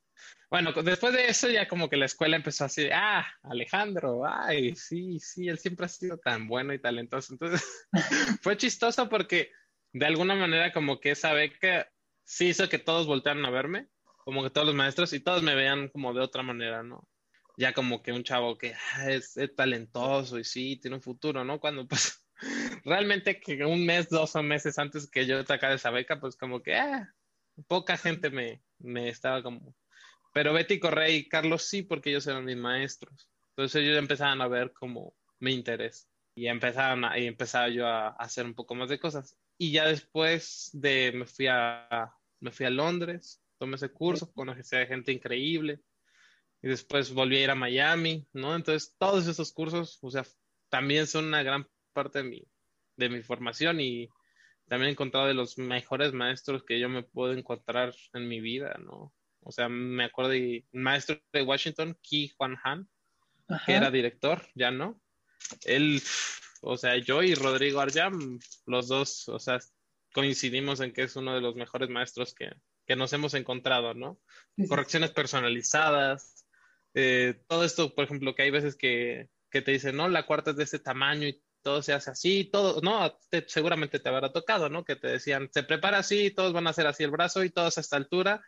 [0.54, 5.20] bueno, después de eso ya como que la escuela empezó así, ah, Alejandro, ay, sí,
[5.20, 7.34] sí, él siempre ha sido tan bueno y talentoso.
[7.34, 7.88] Entonces,
[8.44, 9.50] fue chistoso porque
[9.94, 11.92] de alguna manera como que esa beca
[12.24, 13.88] sí hizo que todos voltearan a verme,
[14.26, 17.10] como que todos los maestros y todos me vean como de otra manera, ¿no?
[17.58, 21.60] Ya como que un chavo que ah, es, talentoso y sí, tiene un futuro, ¿no?
[21.60, 22.24] Cuando pues
[22.86, 26.62] realmente que un mes, dos o meses antes que yo sacara esa beca, pues como
[26.62, 27.12] que ah,
[27.68, 29.76] poca gente me, me estaba como
[30.34, 33.30] pero Betty Correa y Carlos sí, porque ellos eran mis maestros.
[33.50, 38.10] Entonces ellos empezaban a ver como mi interés y empezaban a, y empezaba yo a,
[38.10, 39.38] hacer un poco más de cosas.
[39.58, 44.76] Y ya después de me fui a me fui a Londres, tomé ese curso, conocí
[44.76, 45.80] a gente increíble
[46.62, 48.56] y después volví a ir a Miami, ¿no?
[48.56, 50.26] Entonces todos esos cursos, o sea,
[50.70, 52.44] también son una gran parte de mi
[52.98, 54.10] de mi formación y
[54.68, 58.78] también he encontrado de los mejores maestros que yo me puedo encontrar en mi vida,
[58.84, 59.14] ¿no?
[59.46, 62.90] O sea, me acuerdo de un maestro de Washington, Ki Juan Han,
[63.66, 65.02] que era director, ya no.
[65.66, 66.02] Él,
[66.62, 69.60] o sea, yo y Rodrigo Arjam, los dos, o sea,
[70.14, 72.54] coincidimos en que es uno de los mejores maestros que,
[72.86, 74.20] que nos hemos encontrado, ¿no?
[74.68, 76.46] Correcciones personalizadas,
[76.94, 80.52] eh, todo esto, por ejemplo, que hay veces que, que te dicen, no, la cuarta
[80.52, 84.70] es de este tamaño y todo se hace así, todo, no, seguramente te habrá tocado,
[84.70, 84.84] ¿no?
[84.84, 87.78] Que te decían, se prepara así, todos van a hacer así el brazo y todos
[87.78, 88.44] a esta altura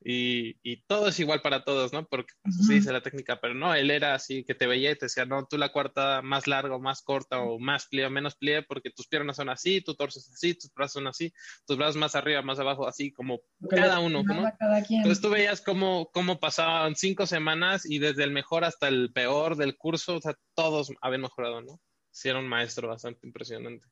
[0.00, 2.06] y, y, todo es igual para todos, ¿no?
[2.06, 4.96] Porque así pues, dice la técnica, pero no, él era así que te veía y
[4.96, 8.10] te decía, no, tú la cuarta más larga o más corta o más plie o
[8.10, 11.32] menos plie porque tus piernas son así, tu torso es así, tus brazos son así,
[11.66, 14.48] tus brazos más arriba, más abajo, así como cada uno, ¿no?
[14.88, 19.56] Entonces tú veías cómo, cómo pasaban cinco semanas y desde el mejor hasta el peor
[19.56, 21.80] del curso, o sea, todos habían mejorado, ¿no?
[22.18, 23.86] sí era un maestro bastante impresionante.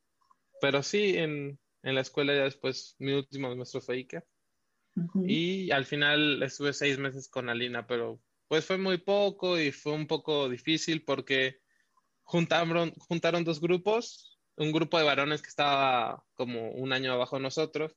[0.60, 4.24] Pero sí, en, en la escuela ya después, mi último maestro fue Iker.
[5.26, 9.92] Y al final estuve seis meses con Alina, pero pues fue muy poco y fue
[9.92, 11.60] un poco difícil porque
[12.22, 17.42] juntaron, juntaron dos grupos, un grupo de varones que estaba como un año abajo de
[17.42, 17.96] nosotros,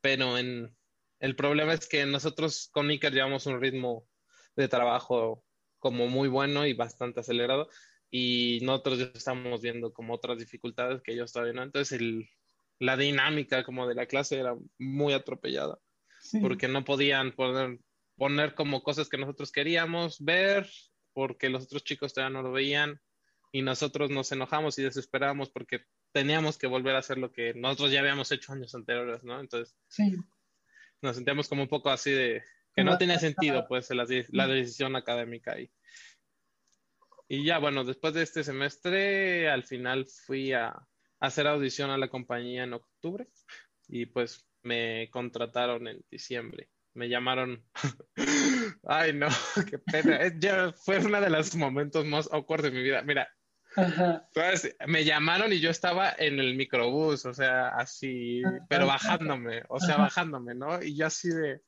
[0.00, 0.76] pero en,
[1.20, 4.06] el problema es que nosotros con Iker llevamos un ritmo
[4.56, 5.44] de trabajo
[5.78, 7.68] como muy bueno y bastante acelerado
[8.10, 11.62] y nosotros ya estamos viendo como otras dificultades que ellos todavía no.
[11.62, 12.28] Entonces el,
[12.78, 15.78] la dinámica como de la clase era muy atropellada
[16.40, 17.78] porque no podían poner,
[18.16, 20.68] poner como cosas que nosotros queríamos ver
[21.12, 23.00] porque los otros chicos todavía no lo veían
[23.52, 27.92] y nosotros nos enojamos y desesperamos porque teníamos que volver a hacer lo que nosotros
[27.92, 29.40] ya habíamos hecho años anteriores, ¿no?
[29.40, 29.76] Entonces,
[31.00, 32.42] nos sentíamos como un poco así de
[32.74, 35.70] que no tenía sentido, pues, la, la decisión académica ahí.
[37.28, 40.74] Y ya, bueno, después de este semestre, al final fui a,
[41.24, 43.26] hacer audición a la compañía en octubre
[43.88, 46.68] y pues me contrataron en diciembre.
[46.94, 47.64] Me llamaron.
[48.84, 49.28] Ay, no,
[49.70, 50.20] qué pena.
[50.38, 53.02] Ya fue uno de los momentos más awkward de mi vida.
[53.02, 53.28] Mira,
[54.86, 59.96] me llamaron y yo estaba en el microbús, o sea, así, pero bajándome, o sea,
[59.96, 60.80] bajándome, ¿no?
[60.82, 61.60] Y yo así de,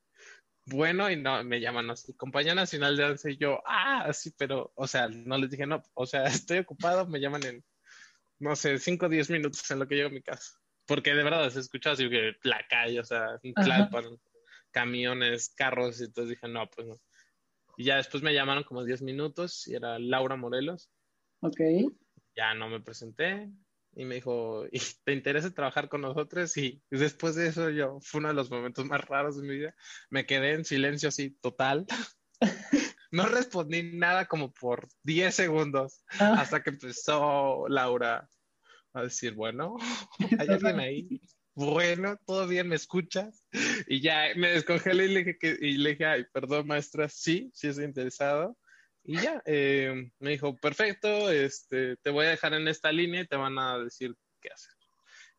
[0.66, 4.72] bueno, y no, me llaman así, Compañía Nacional de Danza, y yo, ah, sí, pero,
[4.76, 7.64] o sea, no les dije, no, o sea, estoy ocupado, me llaman en,
[8.38, 10.60] no sé, 5 o 10 minutos en lo que llego a mi casa.
[10.86, 14.20] Porque de verdad se escuchaba así que la calle, o sea, un
[14.70, 17.00] camiones, carros, y entonces dije, no, pues no.
[17.76, 20.90] Y ya después me llamaron como 10 minutos y era Laura Morelos.
[21.40, 21.60] Ok.
[22.34, 23.50] Ya no me presenté
[23.94, 24.64] y me dijo,
[25.04, 26.56] ¿te interesa trabajar con nosotros?
[26.58, 29.74] Y después de eso yo, fue uno de los momentos más raros de mi vida.
[30.10, 31.86] Me quedé en silencio así total.
[33.10, 36.36] no respondí nada como por 10 segundos ah.
[36.38, 38.28] hasta que empezó Laura
[38.96, 39.76] a decir, bueno,
[40.40, 41.20] hay alguien ahí.
[41.54, 43.48] Bueno, todo bien, ¿me escuchas?
[43.86, 47.50] Y ya me descongelé y le dije, que, y le dije ay, perdón, maestra, sí,
[47.54, 48.58] sí estoy interesado.
[49.02, 53.26] Y ya, eh, me dijo, perfecto, este, te voy a dejar en esta línea y
[53.26, 54.74] te van a decir qué hacer.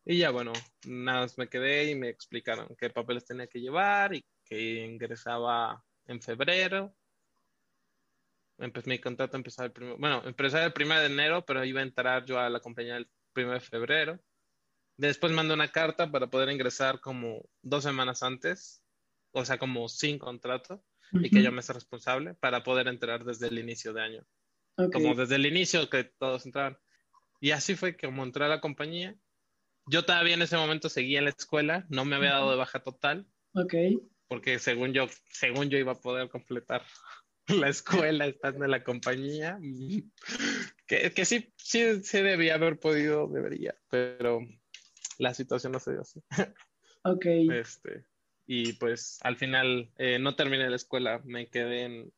[0.04, 0.54] Y ya, bueno,
[0.86, 5.84] nada más me quedé y me explicaron qué papeles tenía que llevar y que ingresaba
[6.06, 6.96] en febrero.
[8.56, 11.84] Empecé, mi contrato empezaba el primero, bueno, empezaba el primero de enero, pero iba a
[11.84, 14.20] entrar yo a la compañía el primero de febrero.
[14.96, 18.82] Después mandé una carta para poder ingresar como dos semanas antes,
[19.32, 23.48] o sea, como sin contrato y que yo me sea responsable para poder entrar desde
[23.48, 24.26] el inicio de año.
[24.92, 26.78] Como desde el inicio que todos entraban.
[27.40, 29.16] Y así fue que como entré a la compañía.
[29.86, 32.80] Yo todavía en ese momento seguía en la escuela, no me había dado de baja
[32.80, 33.26] total.
[33.54, 33.74] Ok.
[34.28, 36.84] Porque según yo, según yo iba a poder completar
[37.66, 39.58] la escuela estando en la compañía.
[40.86, 44.40] Que, que sí, sí, sí debía haber podido, debería, pero
[45.18, 46.20] la situación no se dio así.
[47.04, 47.26] Ok.
[47.26, 48.04] Este,
[48.44, 52.12] y pues al final eh, no terminé la escuela, me quedé en...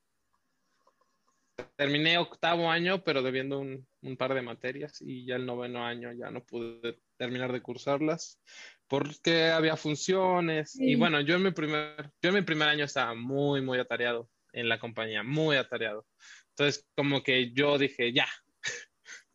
[1.76, 6.12] Terminé octavo año, pero debiendo un, un, par de materias y ya el noveno año
[6.12, 8.40] ya no pude terminar de cursarlas
[8.88, 13.14] porque había funciones y bueno, yo en mi primer, yo en mi primer año estaba
[13.14, 16.06] muy, muy atareado en la compañía, muy atareado.
[16.50, 18.26] Entonces, como que yo dije, ya,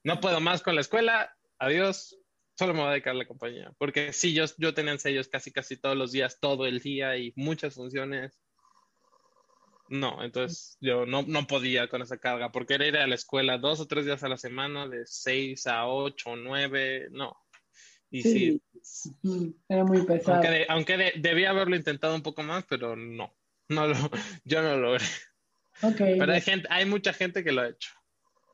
[0.03, 2.17] no puedo más con la escuela, adiós,
[2.57, 3.71] solo me voy a dedicar a la compañía.
[3.77, 7.33] Porque sí, yo, yo tenía ensayos casi, casi todos los días, todo el día y
[7.35, 8.39] muchas funciones.
[9.87, 13.59] No, entonces yo no, no podía con esa carga, porque era ir a la escuela
[13.59, 17.37] dos o tres días a la semana, de seis a ocho o nueve, no.
[18.09, 18.61] Y sí,
[19.67, 20.41] era muy pesado.
[20.69, 23.35] Aunque, debía haberlo intentado un poco más, pero no,
[23.69, 23.95] no lo,
[24.45, 25.05] yo no lo logré.
[25.81, 27.89] Okay, pero hay, gente, hay mucha gente que lo ha hecho.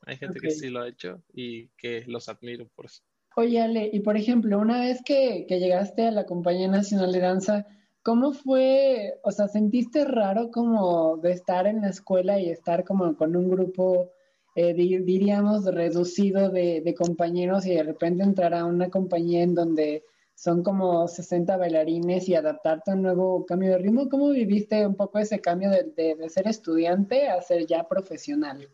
[0.04, 3.02] Hay gente que sí lo ha hecho y que los admiro por eso.
[3.36, 7.66] Oye, Ale, y por ejemplo, una vez que, llegaste a la Compañía Nacional de Danza,
[8.02, 13.16] ¿cómo fue, o sea, sentiste raro como de estar en la escuela y estar como
[13.16, 14.10] con un grupo,
[14.54, 20.04] eh, diríamos, reducido de, de, compañeros y de repente entrar a una compañía en donde
[20.42, 24.08] son como 60 bailarines y adaptarte a un nuevo cambio de ritmo?
[24.08, 25.84] ¿Cómo viviste un poco ese cambio de,
[26.16, 28.68] de ser estudiante a ser ya profesional?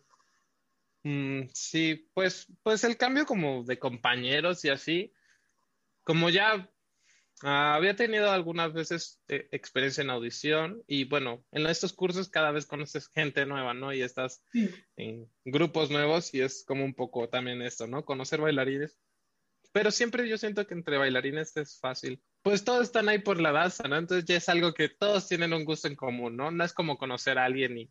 [1.03, 5.13] Mm, sí, pues, pues el cambio como de compañeros y así,
[6.05, 6.73] como ya
[7.43, 12.51] ah, había tenido algunas veces eh, experiencia en audición y bueno, en estos cursos cada
[12.51, 13.93] vez conoces gente nueva, ¿no?
[13.93, 14.43] Y estás
[14.97, 18.07] en grupos nuevos y es como un poco también esto, ¿no?
[18.07, 18.99] Conocer bailarines.
[19.73, 22.23] Pero siempre yo siento que entre bailarines es fácil.
[22.43, 23.97] Pues todos están ahí por la danza, ¿no?
[23.97, 26.51] Entonces ya es algo que todos tienen un gusto en común, ¿no?
[26.51, 27.91] No es como conocer a alguien y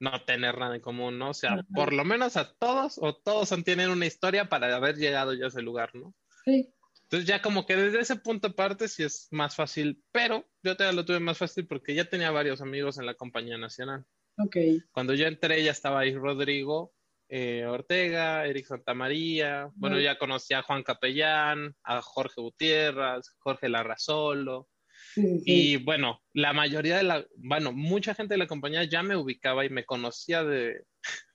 [0.00, 1.30] no tener nada en común, ¿no?
[1.30, 5.34] O sea, por lo menos a todos o todos tienen una historia para haber llegado
[5.34, 6.14] ya a ese lugar, ¿no?
[6.44, 6.72] Sí.
[7.02, 10.92] Entonces ya como que desde ese punto aparte sí es más fácil, pero yo te
[10.92, 14.04] lo tuve más fácil porque ya tenía varios amigos en la compañía nacional.
[14.36, 14.56] Ok.
[14.92, 16.92] Cuando yo entré ya estaba ahí Rodrigo
[17.28, 24.68] eh, Ortega, Eric Santamaría, bueno, ya conocía a Juan Capellán, a Jorge Gutiérrez, Jorge Larrazolo,
[25.16, 29.64] y bueno, la mayoría de la, bueno, mucha gente de la compañía ya me ubicaba
[29.64, 30.84] y me conocía de,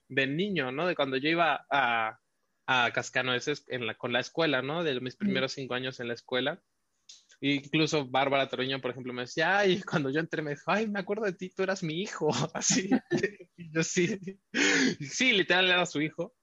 [0.08, 0.86] de niño, ¿no?
[0.86, 2.18] De cuando yo iba a,
[2.66, 4.84] a Cascanueces en la, con la escuela, ¿no?
[4.84, 6.62] De mis primeros cinco años en la escuela.
[7.40, 11.00] Incluso Bárbara Troño, por ejemplo, me decía, ay, cuando yo entré me dijo, ay, me
[11.00, 12.90] acuerdo de ti, tú eras mi hijo, así.
[13.56, 14.18] yo sí,
[15.00, 16.34] sí, literal era su hijo.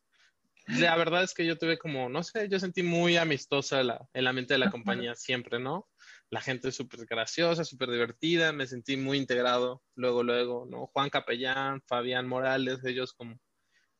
[0.67, 4.27] La verdad es que yo tuve como, no sé, yo sentí muy amistosa la, el
[4.27, 5.89] ambiente de la compañía siempre, ¿no?
[6.29, 10.87] La gente es súper graciosa, súper divertida, me sentí muy integrado luego, luego, ¿no?
[10.93, 13.37] Juan Capellán, Fabián Morales, ellos como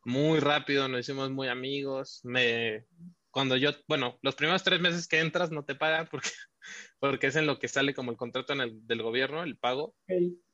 [0.06, 2.22] muy rápido, nos hicimos muy amigos.
[2.24, 2.86] Me,
[3.32, 6.30] cuando yo, bueno, los primeros tres meses que entras no te pagan porque,
[7.00, 9.96] porque es en lo que sale como el contrato en el, del gobierno, el pago.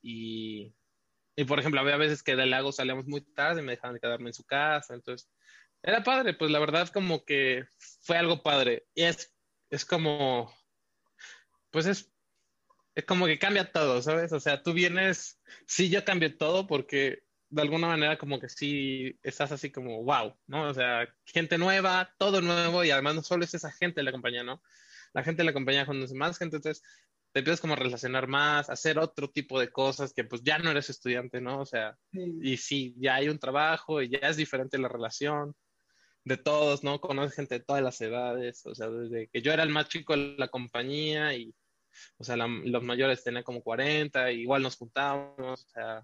[0.02, 0.74] Y,
[1.36, 4.00] y, por ejemplo, había veces que del lago salíamos muy tarde y me dejaban de
[4.00, 4.94] quedarme en su casa.
[4.94, 5.30] Entonces,
[5.82, 7.64] era padre, pues la verdad como que
[8.00, 8.86] fue algo padre.
[8.94, 9.34] Y es,
[9.70, 10.52] es como,
[11.70, 12.12] pues es,
[12.94, 14.32] es como que cambia todo, ¿sabes?
[14.32, 19.18] O sea, tú vienes, sí, yo cambio todo porque de alguna manera como que sí
[19.22, 20.68] estás así como, wow, ¿no?
[20.68, 24.12] O sea, gente nueva, todo nuevo y además no solo es esa gente de la
[24.12, 24.62] compañía, ¿no?
[25.14, 26.82] La gente de la compañía conoce más gente, entonces
[27.32, 30.70] te empiezas como a relacionar más, hacer otro tipo de cosas que pues ya no
[30.70, 31.60] eres estudiante, ¿no?
[31.60, 35.54] O sea, y sí, ya hay un trabajo y ya es diferente la relación
[36.24, 37.00] de todos, ¿no?
[37.00, 40.14] Conoces gente de todas las edades, o sea, desde que yo era el más chico
[40.14, 41.54] de la compañía y,
[42.16, 46.02] o sea, los mayores tenían como 40, igual nos juntábamos, o sea,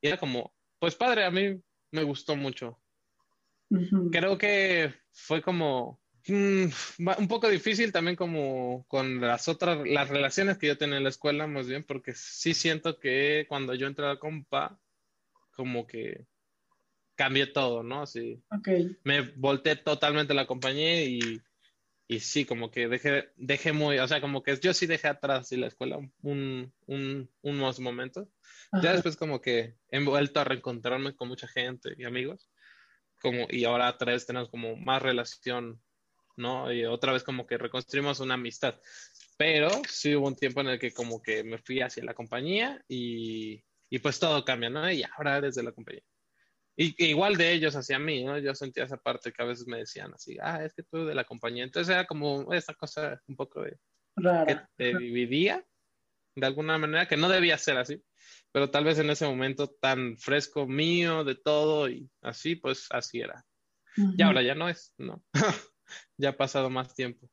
[0.00, 2.80] y era como, pues padre, a mí me gustó mucho.
[4.10, 10.66] Creo que fue como un poco difícil también como con las otras, las relaciones que
[10.66, 14.18] yo tenía en la escuela, más bien, porque sí siento que cuando yo entré a
[14.18, 14.78] compa,
[15.52, 16.26] como que
[17.14, 18.06] cambié todo, ¿no?
[18.06, 18.42] Sí.
[19.04, 21.40] Me volteé totalmente la compañía y,
[22.08, 25.52] y sí, como que dejé, dejé muy, o sea, como que yo sí dejé atrás
[25.52, 28.28] la escuela un, un, unos momentos
[28.72, 32.48] ya después como que he vuelto a reencontrarme con mucha gente y amigos,
[33.20, 35.80] como, y ahora otra vez tenemos como más relación,
[36.36, 36.72] ¿no?
[36.72, 38.74] Y otra vez como que reconstruimos una amistad.
[39.36, 42.82] Pero sí hubo un tiempo en el que como que me fui hacia la compañía
[42.88, 44.90] y, y pues todo cambia, ¿no?
[44.90, 46.02] Y ahora desde la compañía.
[46.76, 48.38] Y igual de ellos hacia mí, ¿no?
[48.38, 51.14] Yo sentía esa parte que a veces me decían así, ah, es que tú de
[51.14, 51.64] la compañía.
[51.64, 53.78] Entonces era como esa cosa un poco de...
[54.46, 55.64] Que te dividía
[56.34, 58.02] de alguna manera, que no debía ser así
[58.52, 63.20] pero tal vez en ese momento tan fresco mío de todo y así, pues así
[63.20, 63.44] era.
[63.96, 65.22] Y ahora ya no es, ¿no?
[66.16, 67.28] ya ha pasado más tiempo.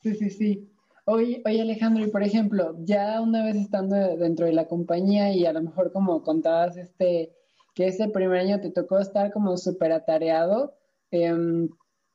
[0.00, 0.70] Sí, sí, sí.
[1.06, 5.44] Oye, oye, Alejandro, y por ejemplo, ya una vez estando dentro de la compañía y
[5.44, 7.34] a lo mejor como contabas este,
[7.74, 10.74] que ese primer año te tocó estar como súper atareado,
[11.10, 11.68] em,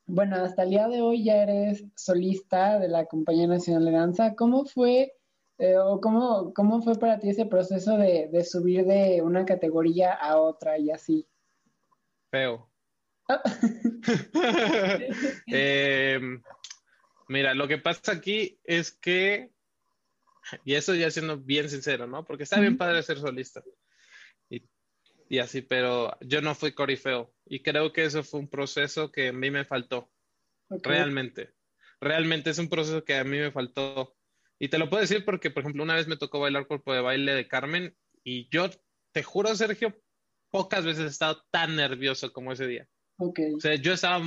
[0.07, 4.35] bueno, hasta el día de hoy ya eres solista de la Compañía Nacional de Danza.
[4.35, 5.13] ¿Cómo fue
[5.59, 10.39] eh, cómo, cómo, fue para ti ese proceso de, de, subir de una categoría a
[10.39, 11.27] otra y así?
[12.31, 12.68] Feo.
[15.47, 16.41] Em,
[17.27, 19.51] mira, lo que pasa aquí es que,
[20.65, 22.25] y eso ya siendo bien sincero, ¿no?
[22.25, 23.63] Porque está bien padre ser solista.
[24.49, 24.63] Y,
[25.29, 27.33] y así, pero yo no fui corifeo.
[27.45, 30.11] Y creo que eso fue un proceso que a mí me faltó.
[30.69, 31.53] Realmente.
[32.01, 34.15] Realmente es un proceso que a mí me faltó
[34.59, 36.99] y te lo puedo decir porque, por ejemplo, una vez me tocó bailar cuerpo de
[36.99, 38.69] baile de Carmen y yo
[39.13, 39.97] te juro, Sergio,
[40.51, 42.87] pocas veces he estado tan nervioso como ese día.
[43.19, 43.53] Okay.
[43.53, 44.23] O sea, yo estaba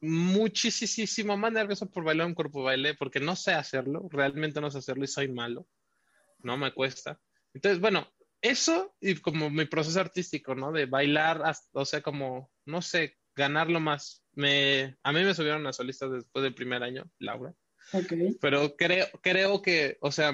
[0.00, 4.78] muchísimo más nervioso por bailar un cuerpo baile porque no sé hacerlo, realmente no sé
[4.78, 5.66] hacerlo y soy malo.
[6.40, 7.18] No me cuesta.
[7.54, 8.06] Entonces, bueno,
[8.42, 10.70] eso y como mi proceso artístico, ¿no?
[10.70, 14.22] De bailar, o sea, como, no sé, ganarlo más.
[14.34, 17.54] Me, a mí me subieron a solistas después del primer año, Laura.
[18.40, 20.32] Pero creo, creo que, o sea,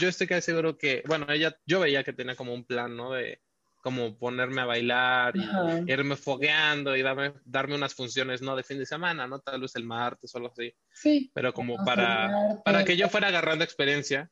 [0.00, 3.12] yo estoy casi seguro que, bueno, ella, yo veía que tenía como un plan, ¿no?
[3.12, 3.40] De
[3.84, 8.56] como ponerme a bailar y irme fogueando y darme, darme unas funciones, ¿no?
[8.56, 9.40] De fin de semana, ¿no?
[9.40, 10.74] Tal vez el martes o algo así.
[10.90, 11.30] Sí.
[11.34, 14.30] Pero como para, para que yo fuera agarrando experiencia.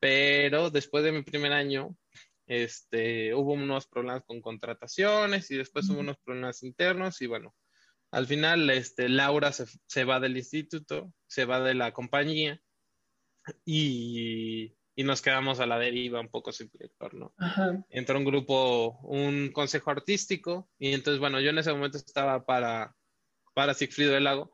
[0.00, 1.94] Pero después de mi primer año,
[2.46, 7.54] este, hubo unos problemas con contrataciones y después hubo unos problemas internos y bueno,
[8.10, 12.58] al final, este, Laura se, va del instituto, se va de la compañía
[13.66, 17.32] y, y nos quedamos a la deriva un poco sin director, ¿no?
[17.38, 17.84] Ajá.
[17.88, 22.96] Entró un grupo, un consejo artístico y entonces, bueno, yo en ese momento estaba para,
[23.54, 24.50] para Sigfrido del Lago,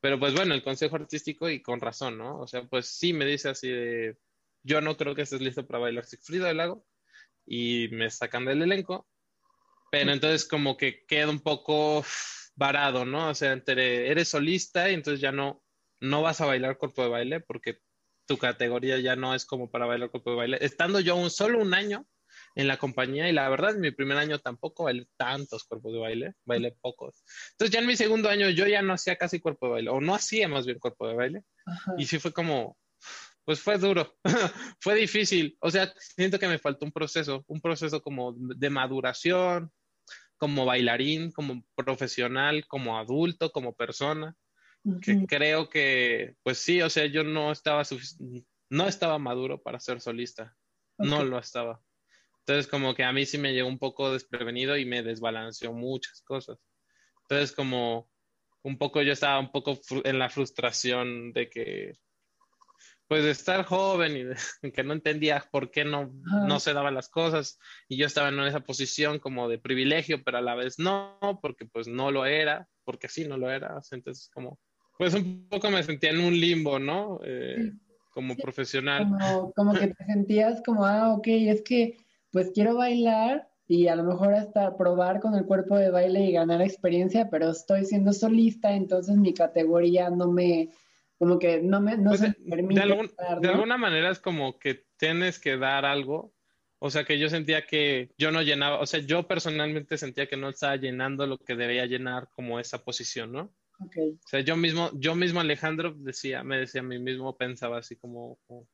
[0.00, 2.38] pero pues bueno, el consejo artístico y con razón, ¿no?
[2.38, 4.16] O sea, pues sí me dice así de,
[4.62, 6.86] yo no creo que estés listo para bailar Sigfrido del Lago
[7.44, 9.08] y me sacan del elenco,
[9.90, 12.04] pero entonces como que queda un poco
[12.54, 13.30] varado, ¿no?
[13.30, 15.60] O sea, entre, eres solista y entonces ya no,
[15.98, 17.80] no vas a bailar cuerpo de baile porque
[18.28, 20.58] tu categoría ya no es como para bailar cuerpo de baile.
[20.60, 22.06] Estando yo un solo un año
[22.54, 25.98] en la compañía y la verdad en mi primer año tampoco bailé tantos cuerpos de
[25.98, 27.24] baile, bailé pocos.
[27.52, 30.00] Entonces ya en mi segundo año yo ya no hacía casi cuerpo de baile o
[30.00, 31.94] no hacía más bien cuerpo de baile Ajá.
[31.96, 32.76] y sí fue como,
[33.44, 34.14] pues fue duro,
[34.80, 35.56] fue difícil.
[35.60, 39.72] O sea, siento que me faltó un proceso, un proceso como de maduración,
[40.36, 44.36] como bailarín, como profesional, como adulto, como persona,
[45.00, 45.26] que Ujú.
[45.26, 47.82] creo que, pues sí, o sea, yo no estaba,
[48.70, 50.56] no estaba maduro para ser solista,
[50.98, 51.28] no Ok.
[51.28, 51.82] lo estaba.
[52.40, 56.22] Entonces, como que a mí sí me llegó un poco desprevenido y me desbalanceó muchas
[56.22, 56.58] cosas.
[57.22, 58.10] Entonces, como
[58.62, 61.92] un poco yo estaba un poco en la frustración de que,
[63.06, 64.36] pues de estar joven y de,
[64.74, 66.46] que no entendía por qué no, Ajá.
[66.46, 67.58] no se daban las cosas
[67.88, 71.66] y yo estaba en esa posición como de privilegio, pero a la vez no, porque
[71.66, 73.80] pues no lo era, porque sí no lo era.
[73.90, 74.58] Entonces, como,
[74.98, 77.20] pues un poco me sentía en un limbo, ¿no?
[77.24, 77.72] Eh,
[78.12, 78.42] como Sí.
[78.42, 79.04] profesional.
[79.04, 81.96] Como, como que te sentías como, ah, ok, es que
[82.30, 86.32] pues quiero bailar y a lo mejor hasta probar con el cuerpo de baile y
[86.32, 90.70] ganar experiencia, pero estoy siendo solista, entonces mi categoría no me,
[91.18, 94.10] como que no me, no Pues, se me permite de, algún- estar, de alguna manera
[94.10, 96.34] es como que tienes que dar algo.
[96.80, 100.36] O sea, que yo sentía que yo no llenaba, o sea, yo personalmente sentía que
[100.36, 103.52] no estaba llenando lo que debía llenar como esa posición, ¿no?
[103.80, 107.78] Ok, O sea, yo mismo, yo mismo Alejandro decía, me decía a mí mismo, pensaba
[107.78, 108.68] así como, como,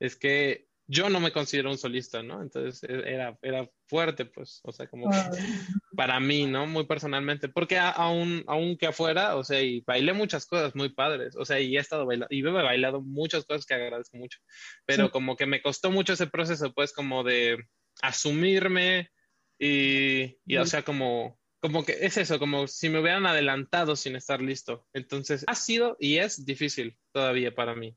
[0.00, 2.42] es que yo no me considero un solista, ¿no?
[2.42, 5.08] Entonces e- era, era fuerte, pues, o sea, como
[5.96, 6.66] para mí, ¿no?
[6.66, 10.90] Muy personalmente, porque a- aún, aún que afuera, o sea, y bailé muchas cosas muy
[10.94, 14.38] padres, o sea, y he estado bailando, y he bailado muchas cosas que agradezco mucho,
[14.86, 15.12] pero Sí.
[15.12, 17.58] como que me costó mucho ese proceso, pues, como de
[18.02, 19.10] asumirme
[19.58, 20.70] y, y o Ujú.
[20.70, 24.86] sea, como, como que es eso, como si me hubieran adelantado sin estar listo.
[24.92, 27.96] Entonces, ha sido y es difícil todavía para mí,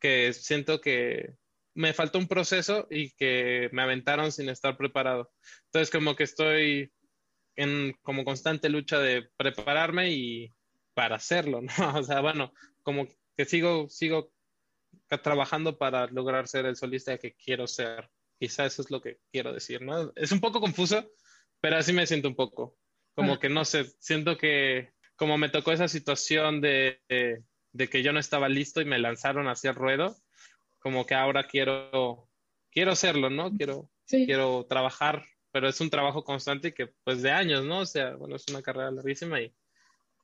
[0.00, 1.34] que siento que
[1.74, 5.32] me faltó un proceso y que me aventaron sin estar preparado.
[5.66, 6.92] Entonces, como que estoy
[7.56, 10.54] en como constante lucha de prepararme y
[10.94, 11.98] para hacerlo, ¿no?
[11.98, 14.32] O sea, bueno, como que sigo, sigo
[15.22, 18.10] trabajando para lograr ser el solista que quiero ser.
[18.38, 20.12] Quizá eso es lo que quiero decir, ¿no?
[20.16, 21.10] Es un poco confuso,
[21.60, 22.76] pero así me siento un poco.
[23.14, 27.42] Como que no sé, siento que como me tocó esa situación de, de,
[27.72, 30.16] de que yo no estaba listo y me lanzaron hacia el ruedo,
[30.78, 32.28] como que ahora quiero,
[32.70, 33.54] quiero hacerlo, ¿no?
[33.54, 37.80] Quiero, sí, quiero trabajar, pero es un trabajo constante y que pues de años, ¿no?
[37.80, 39.54] O sea, bueno, es una carrera larguísima y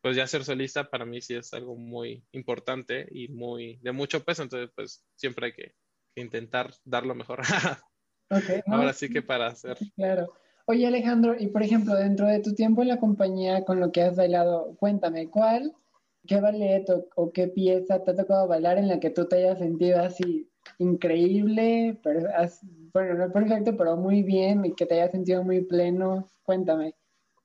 [0.02, 4.24] pues ya ser solista para mí sí es algo muy importante y muy de mucho
[4.24, 5.74] peso, entonces pues siempre hay que,
[6.14, 7.40] que intentar dar lo mejor.
[8.30, 9.76] ok, no, Ahora sí que para hacer.
[9.94, 10.32] claro.
[10.70, 14.02] Oye, Alejandro, y por ejemplo, dentro de tu tiempo en la compañía con lo que
[14.02, 15.74] has bailado, cuéntame, ¿cuál,
[16.26, 19.36] qué ballet o, o qué pieza te ha tocado bailar en la que tú te
[19.36, 20.46] hayas sentido así
[20.78, 22.60] increíble, pero, as-
[22.92, 26.28] bueno, no perfecto, pero muy bien y que te hayas sentido muy pleno?
[26.42, 26.94] Cuéntame.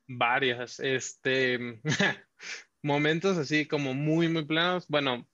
[0.06, 1.80] Varias, este,
[2.84, 4.86] momentos así como muy, muy plenos.
[4.90, 5.26] Bueno,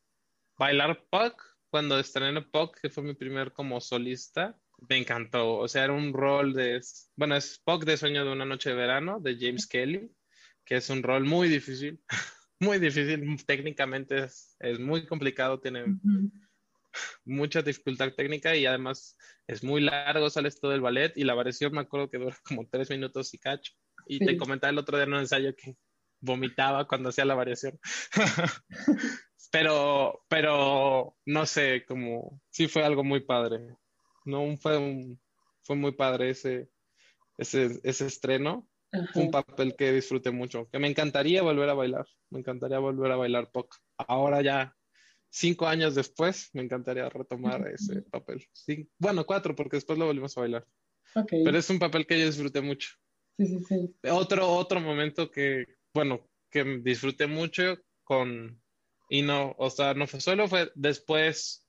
[0.59, 1.33] bailar pop,
[1.71, 4.55] cuando estrené pop, que fue mi primer como solista,
[4.87, 5.57] me encantó.
[5.57, 6.81] O sea, era un rol de,
[7.15, 10.11] bueno, es pop de Sueño de una noche de verano, de James Kelly,
[10.65, 12.01] que es un rol muy difícil,
[12.59, 15.85] muy difícil, técnicamente es, es muy complicado, tiene
[17.25, 19.17] mucha dificultad técnica y además
[19.47, 22.67] es muy largo, sales todo el ballet y la variación me acuerdo que dura como
[22.67, 23.73] tres minutos y cacho.
[24.07, 24.25] Y Sí.
[24.25, 25.75] te comentaba el otro día en un ensayo que
[26.21, 27.79] vomitaba cuando hacía la variación.
[29.51, 33.75] pero, pero no sé, como sí fue algo muy padre.
[34.29, 35.19] No fue un,
[35.61, 36.69] fue muy padre ese,
[37.37, 38.67] ese, ese estreno.
[39.13, 43.11] Fue un papel que disfruté mucho, que me encantaría volver a bailar, me encantaría volver
[43.11, 43.75] a bailar POC.
[43.97, 44.75] Ahora ya,
[45.29, 48.47] cinco años después, me encantaría retomar ese papel.
[48.51, 50.65] Sí, bueno, cuatro, porque después lo volvimos a bailar.
[51.29, 52.89] Pero es un papel que yo disfruté mucho.
[53.37, 53.95] sí, sí, sí.
[54.09, 58.59] Otro, otro momento que, bueno, que disfruté mucho con,
[59.07, 61.68] y no, o sea, no fue solo, fue después,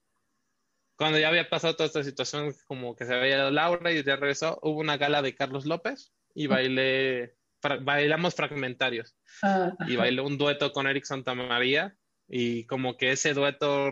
[1.01, 4.17] cuando ya había pasado toda esta situación, como que se había ido Laura y ya
[4.17, 9.17] regresó, hubo una gala de Carlos López y bailé, fra- bailamos fragmentarios.
[9.43, 11.97] Ah, y bailé un dueto con Eric Santamaría
[12.29, 13.91] y como que ese dueto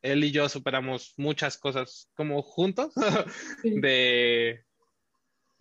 [0.00, 2.94] él y yo superamos muchas cosas como juntos
[3.64, 4.64] de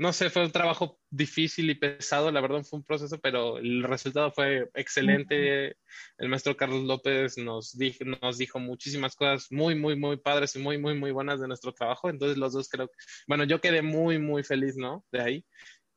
[0.03, 3.83] no sé, fue un trabajo difícil y pesado, la verdad fue un proceso, pero el
[3.83, 5.77] resultado fue excelente.
[6.17, 10.59] El maestro Carlos López nos dijo, nos dijo muchísimas cosas muy, muy, muy padres y
[10.59, 12.09] muy, muy, muy buenas de nuestro trabajo.
[12.09, 12.91] Entonces los dos creo,
[13.29, 15.05] bueno, yo quedé muy, muy feliz, ¿no?
[15.09, 15.45] De ahí.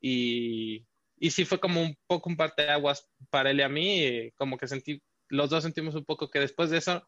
[0.00, 0.86] Y,
[1.18, 4.68] y sí fue como un poco un parteaguas para él y a mí, como que
[4.68, 7.04] sentí, los dos sentimos un poco que después de eso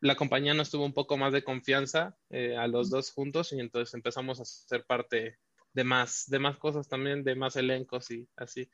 [0.00, 3.60] la compañía nos tuvo un poco más de confianza eh, a los dos juntos y
[3.60, 5.36] entonces empezamos a ser parte
[5.72, 8.70] de más, de más cosas también, de más elencos y así.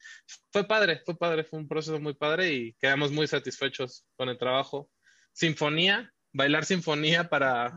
[0.50, 4.38] Fue padre, fue padre, fue un proceso muy padre y quedamos muy satisfechos con el
[4.38, 4.90] trabajo.
[5.32, 7.74] Sinfonía, bailar sinfonía para...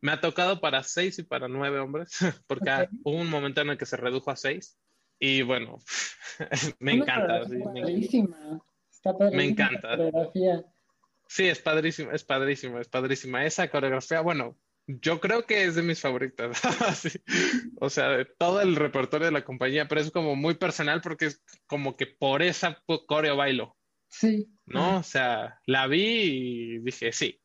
[0.00, 2.10] Me ha tocado para seis y para nueve hombres,
[2.46, 4.78] porque hubo un momento en el que se redujo a seis
[5.18, 5.78] y bueno,
[6.78, 7.44] me encanta.
[7.44, 9.96] Sí, me, me encanta.
[11.26, 13.44] Sí, es padrísima, es padrísima, es padrísima.
[13.44, 14.56] Esa coreografía, bueno,
[14.88, 16.60] yo creo que es de mis favoritas.
[17.80, 21.26] O sea, de todo el repertorio de la compañía, pero es como muy personal porque
[21.26, 23.76] es como que por esa coreo bailo.
[24.08, 24.48] Sí.
[24.64, 24.98] ¿No?
[24.98, 27.40] O sea, la vi y dije, sí.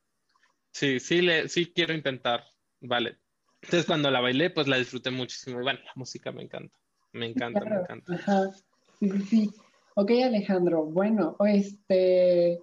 [0.72, 2.46] Sí, sí, le, sí quiero intentar.
[2.80, 3.20] Vale.
[3.62, 5.60] Entonces, cuando la bailé, pues la disfruté muchísimo.
[5.60, 6.78] Y bueno, la música me encanta.
[7.12, 8.14] Me encanta, me encanta.
[8.16, 8.50] Ajá.
[9.00, 9.52] Sí, sí, sí.
[9.96, 10.86] Ok, Alejandro.
[10.86, 12.60] Bueno, este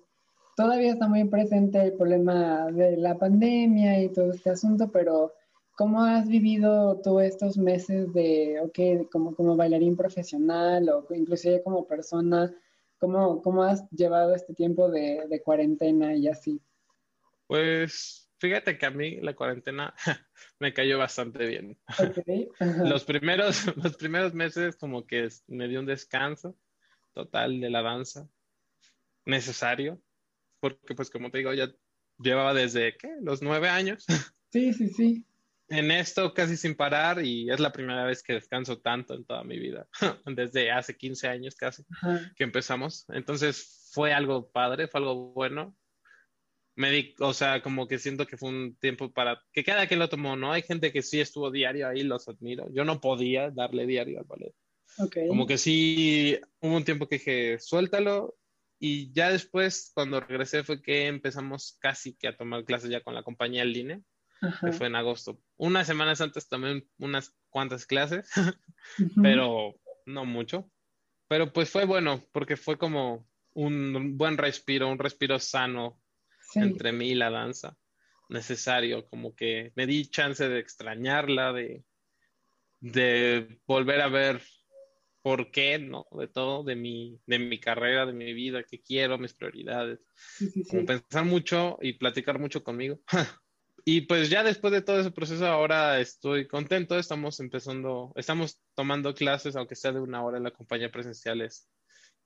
[0.61, 5.33] todavía está muy presente el problema de la pandemia y todo este asunto, pero
[5.75, 11.87] ¿cómo has vivido tú estos meses de, ok, como, como bailarín profesional o inclusive como
[11.87, 12.55] persona?
[12.99, 16.61] ¿Cómo, cómo has llevado este tiempo de, de cuarentena y así?
[17.47, 19.95] Pues fíjate que a mí la cuarentena
[20.61, 21.79] me cayó bastante bien.
[21.99, 22.51] Okay.
[22.85, 26.55] Los, primeros, los primeros meses como que me dio un descanso
[27.15, 28.29] total de la danza
[29.25, 30.03] necesario
[30.61, 31.73] porque pues como te digo, ya
[32.19, 33.17] llevaba desde, ¿qué?
[33.23, 34.05] Los nueve años.
[34.53, 35.25] Sí, sí, sí.
[35.69, 39.45] En esto casi sin parar y es la primera vez que descanso tanto en toda
[39.45, 39.87] mi vida,
[40.27, 41.85] desde hace 15 años casi
[42.35, 43.07] que empezamos.
[43.11, 45.77] Entonces fue algo padre, fue algo bueno.
[46.75, 50.01] Me di, o sea, como que siento que fue un tiempo para que cada quien
[50.01, 50.51] lo tomó, ¿no?
[50.51, 52.69] Hay gente que sí estuvo diario ahí, los admiro.
[52.73, 54.55] Yo no podía darle diario al ballet.
[54.99, 55.29] Okay.
[55.29, 58.40] Como que sí, hubo un tiempo que dije, suéltalo
[58.83, 63.15] y ya después, cuando regresé, fue que empezamos casi que a tomar clases ya con
[63.15, 64.01] la compañía en línea,
[64.63, 65.39] que fue en agosto.
[65.59, 68.31] Unas semanas antes tomé unas cuantas clases,
[69.23, 69.75] pero
[70.07, 70.73] no mucho.
[71.29, 76.01] Pero pues fue bueno, porque fue como un buen respiro, un respiro sano
[76.55, 77.77] entre mí y la danza,
[78.31, 81.85] necesario, como que me di chance de extrañarla, de,
[82.81, 84.41] de volver a ver
[85.23, 86.07] por qué, ¿no?
[86.13, 90.01] De todo, de mi, de mi carrera, de mi vida, qué quiero, mis prioridades.
[90.71, 93.01] Como pensar mucho y platicar mucho conmigo.
[93.85, 96.99] y pues ya después de todo ese proceso, ahora estoy contento.
[96.99, 101.69] Estamos empezando, estamos tomando clases, aunque sea de una hora en la compañía presenciales,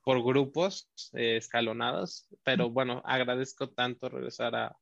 [0.03, 2.29] por grupos eh, escalonados.
[2.45, 4.77] Pero bueno, agradezco tanto regresar a,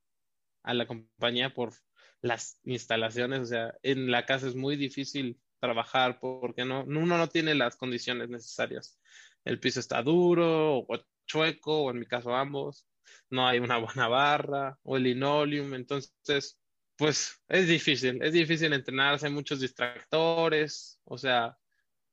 [0.62, 1.72] a la compañía por
[2.20, 3.40] las instalaciones.
[3.40, 7.76] O sea, en la casa es muy difícil trabajar porque no, uno no tiene las
[7.76, 8.98] condiciones necesarias.
[9.44, 12.86] El piso está duro o chueco, o en mi caso ambos.
[13.30, 15.74] No hay una buena barra o el linoleum.
[15.74, 16.58] Entonces,
[16.96, 21.00] pues es difícil, es difícil entrenarse, hay muchos distractores.
[21.04, 21.56] O sea,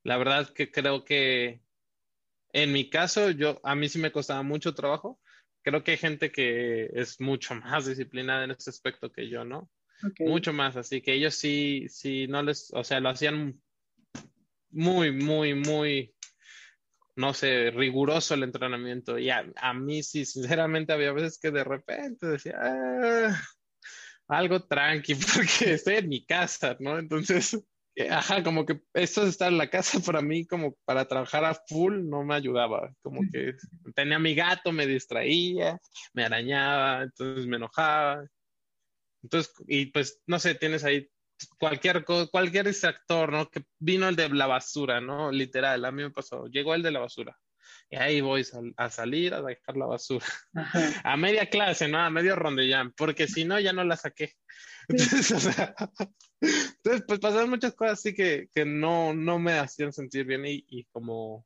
[0.03, 1.61] la verdad que creo que
[2.53, 5.19] en mi caso, yo, a mí sí me costaba mucho trabajo.
[5.63, 9.69] Creo que hay gente que es mucho más disciplinada en ese aspecto que yo, ¿no?
[10.19, 13.61] Mucho más, así que ellos sí, sí, no les, o sea, lo hacían
[14.71, 16.15] muy, muy, muy,
[17.15, 19.17] no sé, riguroso el entrenamiento.
[19.17, 23.41] Y a, mí sí, sinceramente, había veces que de repente decía, ah,
[24.27, 26.97] algo tranqui, porque estoy en mi casa, ¿no?
[26.97, 27.57] Entonces,
[27.95, 31.43] eh, ajá, como que esto de estar en la casa para mí, como para trabajar
[31.43, 32.93] a full, no me ayudaba.
[33.01, 33.55] Como que
[33.95, 35.77] tenía mi gato, me distraía,
[36.13, 38.25] me arañaba, entonces me enojaba.
[39.23, 41.09] Entonces, y pues, no sé, tienes ahí
[41.57, 43.49] cualquier, cualquier distractor, ¿no?
[43.49, 45.31] Que vino el de la basura, ¿no?
[45.31, 47.37] Literal, a mí me pasó, llegó el de la basura.
[47.89, 48.45] Y ahí voy
[48.77, 50.25] a salir a dejar la basura.
[51.03, 51.99] A media clase, ¿no?
[51.99, 54.33] A medio rondellán, porque si no, ya no la saqué.
[54.87, 55.75] Entonces, o sea,
[56.41, 60.65] entonces pues pasaron muchas cosas así que, que no, no me hacían sentir bien y,
[60.67, 61.45] y como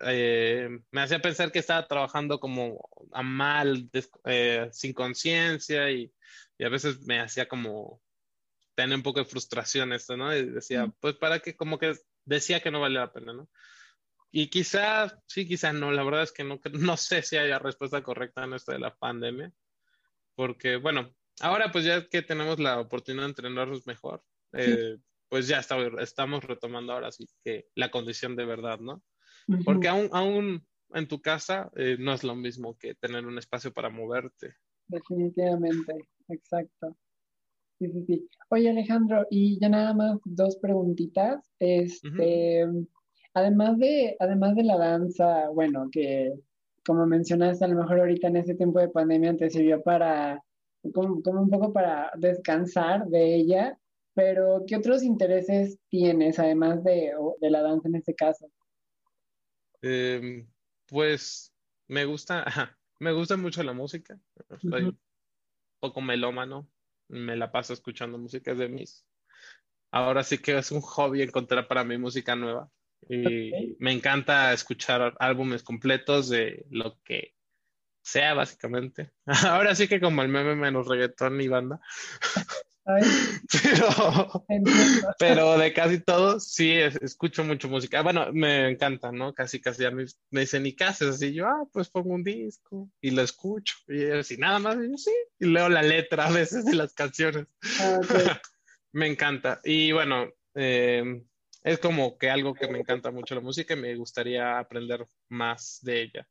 [0.00, 3.90] eh, me hacía pensar que estaba trabajando como a mal,
[4.24, 6.12] eh, sin conciencia y,
[6.60, 8.02] a veces me hacía como
[8.74, 10.34] tener un poco de frustración esto, ¿no?
[10.36, 11.94] Y decía, pues para qué, como que
[12.24, 13.48] decía que no valía la pena, ¿no?
[14.30, 18.02] Y quizás, sí, quizás no, la verdad es que no, no sé si haya respuesta
[18.02, 19.52] correcta en esto de la pandemia,
[20.34, 24.96] porque bueno, ahora pues ya que tenemos la oportunidad de entrenarnos mejor, eh,
[25.28, 29.02] pues ya estamos retomando ahora sí que la condición de verdad, ¿no?
[29.64, 33.72] Porque aún, aún en tu casa eh, no es lo mismo que tener un espacio
[33.72, 34.54] para moverte.
[34.86, 36.96] Definitivamente, exacto.
[37.78, 38.28] Sí, sí, sí.
[38.50, 41.52] Oye, Alejandro, y ya nada más dos preguntitas.
[41.58, 42.66] Este,
[43.34, 46.32] además de, además de la danza, bueno, que
[46.88, 50.42] como mencionaste, a lo mejor ahorita en este tiempo de pandemia te sirvió para,
[50.94, 53.78] como, como un poco para descansar de ella,
[54.14, 58.50] pero ¿qué otros intereses tienes, además de, de la danza en este caso?
[59.82, 60.46] Em,
[60.86, 61.54] pues
[61.86, 62.44] me gusta,
[62.98, 64.18] me gusta mucho la música.
[64.60, 64.98] Soy un
[65.80, 66.68] poco melómano.
[67.08, 69.06] Me la paso escuchando música de mis.
[69.90, 72.70] Ahora sí que es un hobby encontrar para mí música nueva.
[73.08, 77.34] Y me encanta escuchar álbumes completos de lo que
[78.02, 79.12] sea, básicamente.
[79.46, 81.80] Ahora sí que como el meme menos reggaetón y banda.
[83.62, 84.44] pero,
[85.18, 88.02] pero de casi todo sí escucho mucho música.
[88.02, 89.34] Bueno, me encanta, ¿no?
[89.34, 91.16] Casi, casi a mí me dicen, ¿y qué haces?
[91.16, 93.76] Así yo, ah, pues pongo un disco y lo escucho.
[93.88, 95.12] Y así, nada más, y yo sí.
[95.38, 97.46] Y leo la letra a veces de las canciones.
[97.80, 98.00] Ah,
[98.92, 99.60] me encanta.
[99.64, 101.22] Y bueno, eh,
[101.62, 105.80] es como que algo que me encanta mucho la música y me gustaría aprender más
[105.82, 106.28] de ella,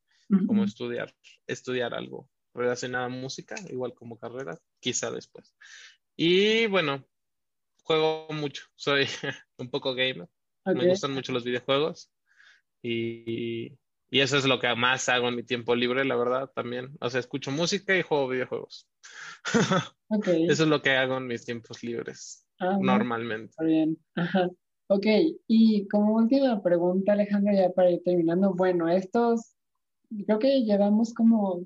[0.47, 1.13] como estudiar,
[1.45, 5.55] estudiar algo relacionado a música, igual como carrera, quizá después.
[6.17, 7.05] Y bueno,
[7.83, 9.05] juego mucho, soy
[9.57, 10.27] un poco gamer,
[10.65, 12.11] me gustan mucho los videojuegos
[12.81, 13.71] y,
[14.09, 16.97] y, eso es lo que más hago en mi tiempo libre, la verdad, también.
[16.99, 18.89] O sea, escucho música y juego videojuegos.
[20.09, 23.53] Eso es lo que hago en mis tiempos libres, ah, normalmente.
[23.63, 23.97] bien.
[24.15, 24.49] Ajá.
[24.89, 25.05] Ok,
[25.47, 29.57] y como última pregunta, Alejandro, ya para ir terminando, bueno, estos,
[30.25, 31.65] creo que llevamos como,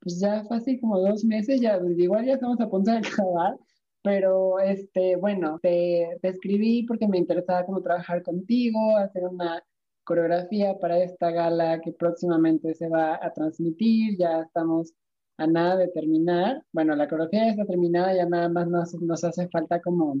[0.00, 3.58] pues ya fácil como dos meses, ya, igual ya estamos a punto de acabar,
[4.06, 9.64] pero, este, bueno, te, escribí porque me interesaba como trabajar contigo, hacer una
[10.04, 14.16] coreografía para esta gala que próximamente se va a transmitir.
[14.16, 14.92] Ya estamos
[15.38, 16.62] a nada de terminar.
[16.72, 20.14] Bueno, la coreografía está terminada, ya nada más nos, nos hace falta como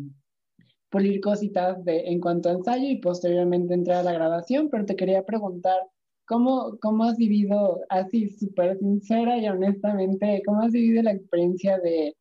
[0.90, 4.96] pulir cositas de, en cuanto a ensayo y posteriormente entrar a la grabación, pero te
[4.96, 5.78] quería preguntar,
[6.26, 12.16] ¿cómo, cómo has vivido, así súper sincera y honestamente, cómo has vivido la experiencia de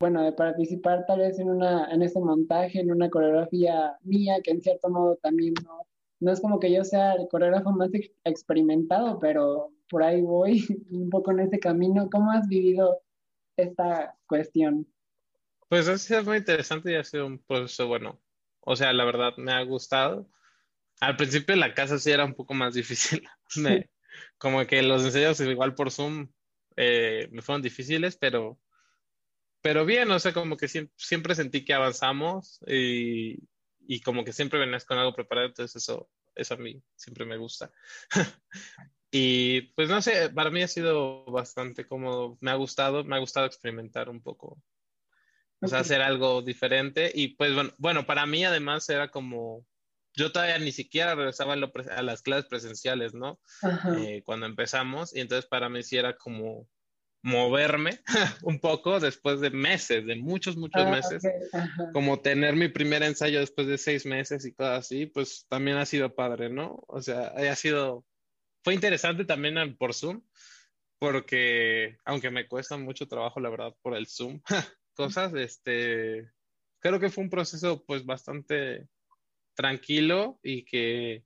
[0.00, 4.52] bueno, de participar tal vez en una, en ese montaje, en una coreografía mía, que
[4.52, 5.86] en cierto modo también no,
[6.20, 7.90] no es como que yo sea el coreógrafo más
[8.24, 12.08] experimentado, pero por ahí voy un poco en ese camino.
[12.10, 13.00] ¿Cómo has vivido
[13.56, 14.86] esta cuestión?
[15.68, 18.20] Pues ha sido muy interesante y ha sido un proceso bueno.
[18.60, 20.28] O sea, la verdad me ha gustado.
[21.00, 23.26] Al principio la casa sí era un poco más difícil.
[24.38, 26.28] como que los ensayos igual por Zoom
[26.76, 28.58] eh, me fueron difíciles, pero
[29.68, 33.38] pero bien, o sea, como que siempre, sentí que avanzamos y,
[33.86, 37.36] y, como que siempre venías con algo preparado, entonces eso, eso a mí siempre me
[37.36, 37.70] gusta.
[39.10, 43.18] y pues no sé, para mí ha sido bastante cómodo, me ha gustado, me ha
[43.18, 44.58] gustado experimentar un poco,
[45.60, 49.66] o sea, hacer algo diferente y pues bueno, bueno, para mí además era como,
[50.14, 53.38] yo todavía ni siquiera regresaba a, las clases presenciales, ¿no?
[53.98, 56.66] Eh, cuando empezamos y entonces para mí sí era como
[57.22, 58.00] moverme
[58.42, 61.22] un poco después de meses, de muchos, muchos ah, meses,
[61.92, 65.86] como tener mi primer ensayo después de seis meses y cosas así, pues también ha
[65.86, 66.82] sido padre, ¿no?
[66.86, 68.04] O sea, ha sido,
[68.62, 70.22] fue interesante también por Zoom,
[70.98, 74.40] porque aunque me cuesta mucho trabajo, la verdad, por el Zoom,
[74.94, 76.30] cosas, este,
[76.80, 78.88] creo que fue un proceso pues bastante
[79.54, 81.24] tranquilo y que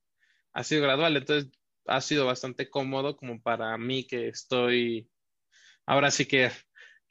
[0.55, 1.51] ha sido gradual, entonces
[1.87, 5.09] ha sido bastante cómodo como para mí que estoy
[5.87, 6.51] ahora sí que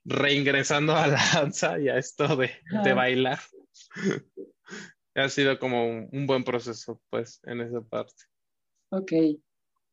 [0.05, 2.51] reingresando a la danza y a esto de,
[2.93, 3.39] bailar.
[5.15, 8.23] ha sido como un, buen proceso, pues, en esa parte.
[8.91, 9.11] Ok.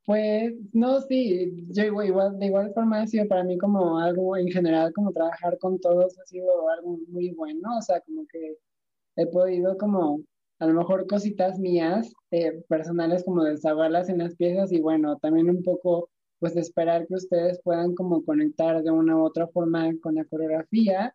[0.04, 4.48] Pues, no, sí, yo igual, de igual forma ha sido para mí como algo en
[4.48, 8.56] general, como trabajar con todos ha sido algo muy bueno, o sea, como que
[9.16, 10.22] he podido como
[10.60, 15.50] a lo mejor cositas mías, eh, personales, como desahogarlas en las piezas y bueno, también
[15.50, 16.08] un poco
[16.38, 21.14] pues esperar que ustedes puedan como conectar de una u otra forma con la coreografía.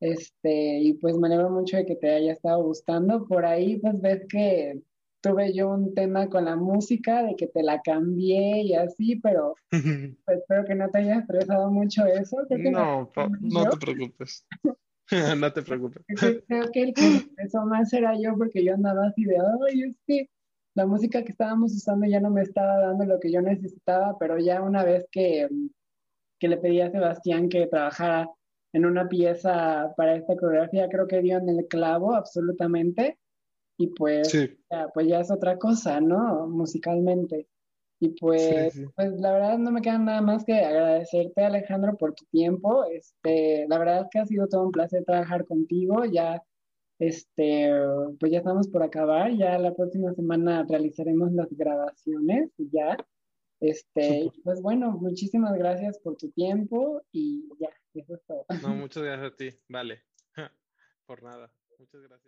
[0.00, 3.26] Este, y pues me alegro mucho de que te haya estado gustando.
[3.26, 4.82] Por ahí pues ves que
[5.24, 9.54] tuve yo un tema con la música, de que te la cambié y así, pero
[9.70, 12.36] pues, espero que no te haya estresado mucho eso.
[12.50, 13.10] no,
[13.40, 14.46] no te preocupes.
[15.38, 16.04] no te preocupes.
[16.46, 19.96] Creo que el que empezó más era yo porque yo andaba así de, ay, es
[20.06, 20.28] que
[20.74, 24.38] la música que estábamos usando ya no me estaba dando lo que yo necesitaba, pero
[24.38, 25.48] ya una vez que,
[26.38, 28.28] que le pedí a Sebastián que trabajara
[28.72, 33.18] en una pieza para esta coreografía, creo que dio en el clavo absolutamente.
[33.78, 36.46] Y pues, ya, pues ya es otra cosa, ¿no?
[36.48, 37.48] Musicalmente.
[38.00, 42.24] Y pues, pues la verdad no me queda nada más que agradecerte, Alejandro, por tu
[42.26, 42.84] tiempo.
[42.84, 46.04] Este, la verdad es que ha sido todo un placer trabajar contigo.
[46.04, 46.42] Ya,
[46.98, 47.70] este,
[48.20, 49.32] pues ya estamos por acabar.
[49.36, 52.96] Ya la próxima semana realizaremos las grabaciones ya.
[53.60, 58.44] Este, pues bueno, muchísimas gracias por tu tiempo y ya, eso es todo.
[58.62, 59.50] No, muchas gracias a ti.
[59.68, 60.04] Vale.
[61.06, 61.52] por nada.
[61.78, 62.24] Muchas gracias.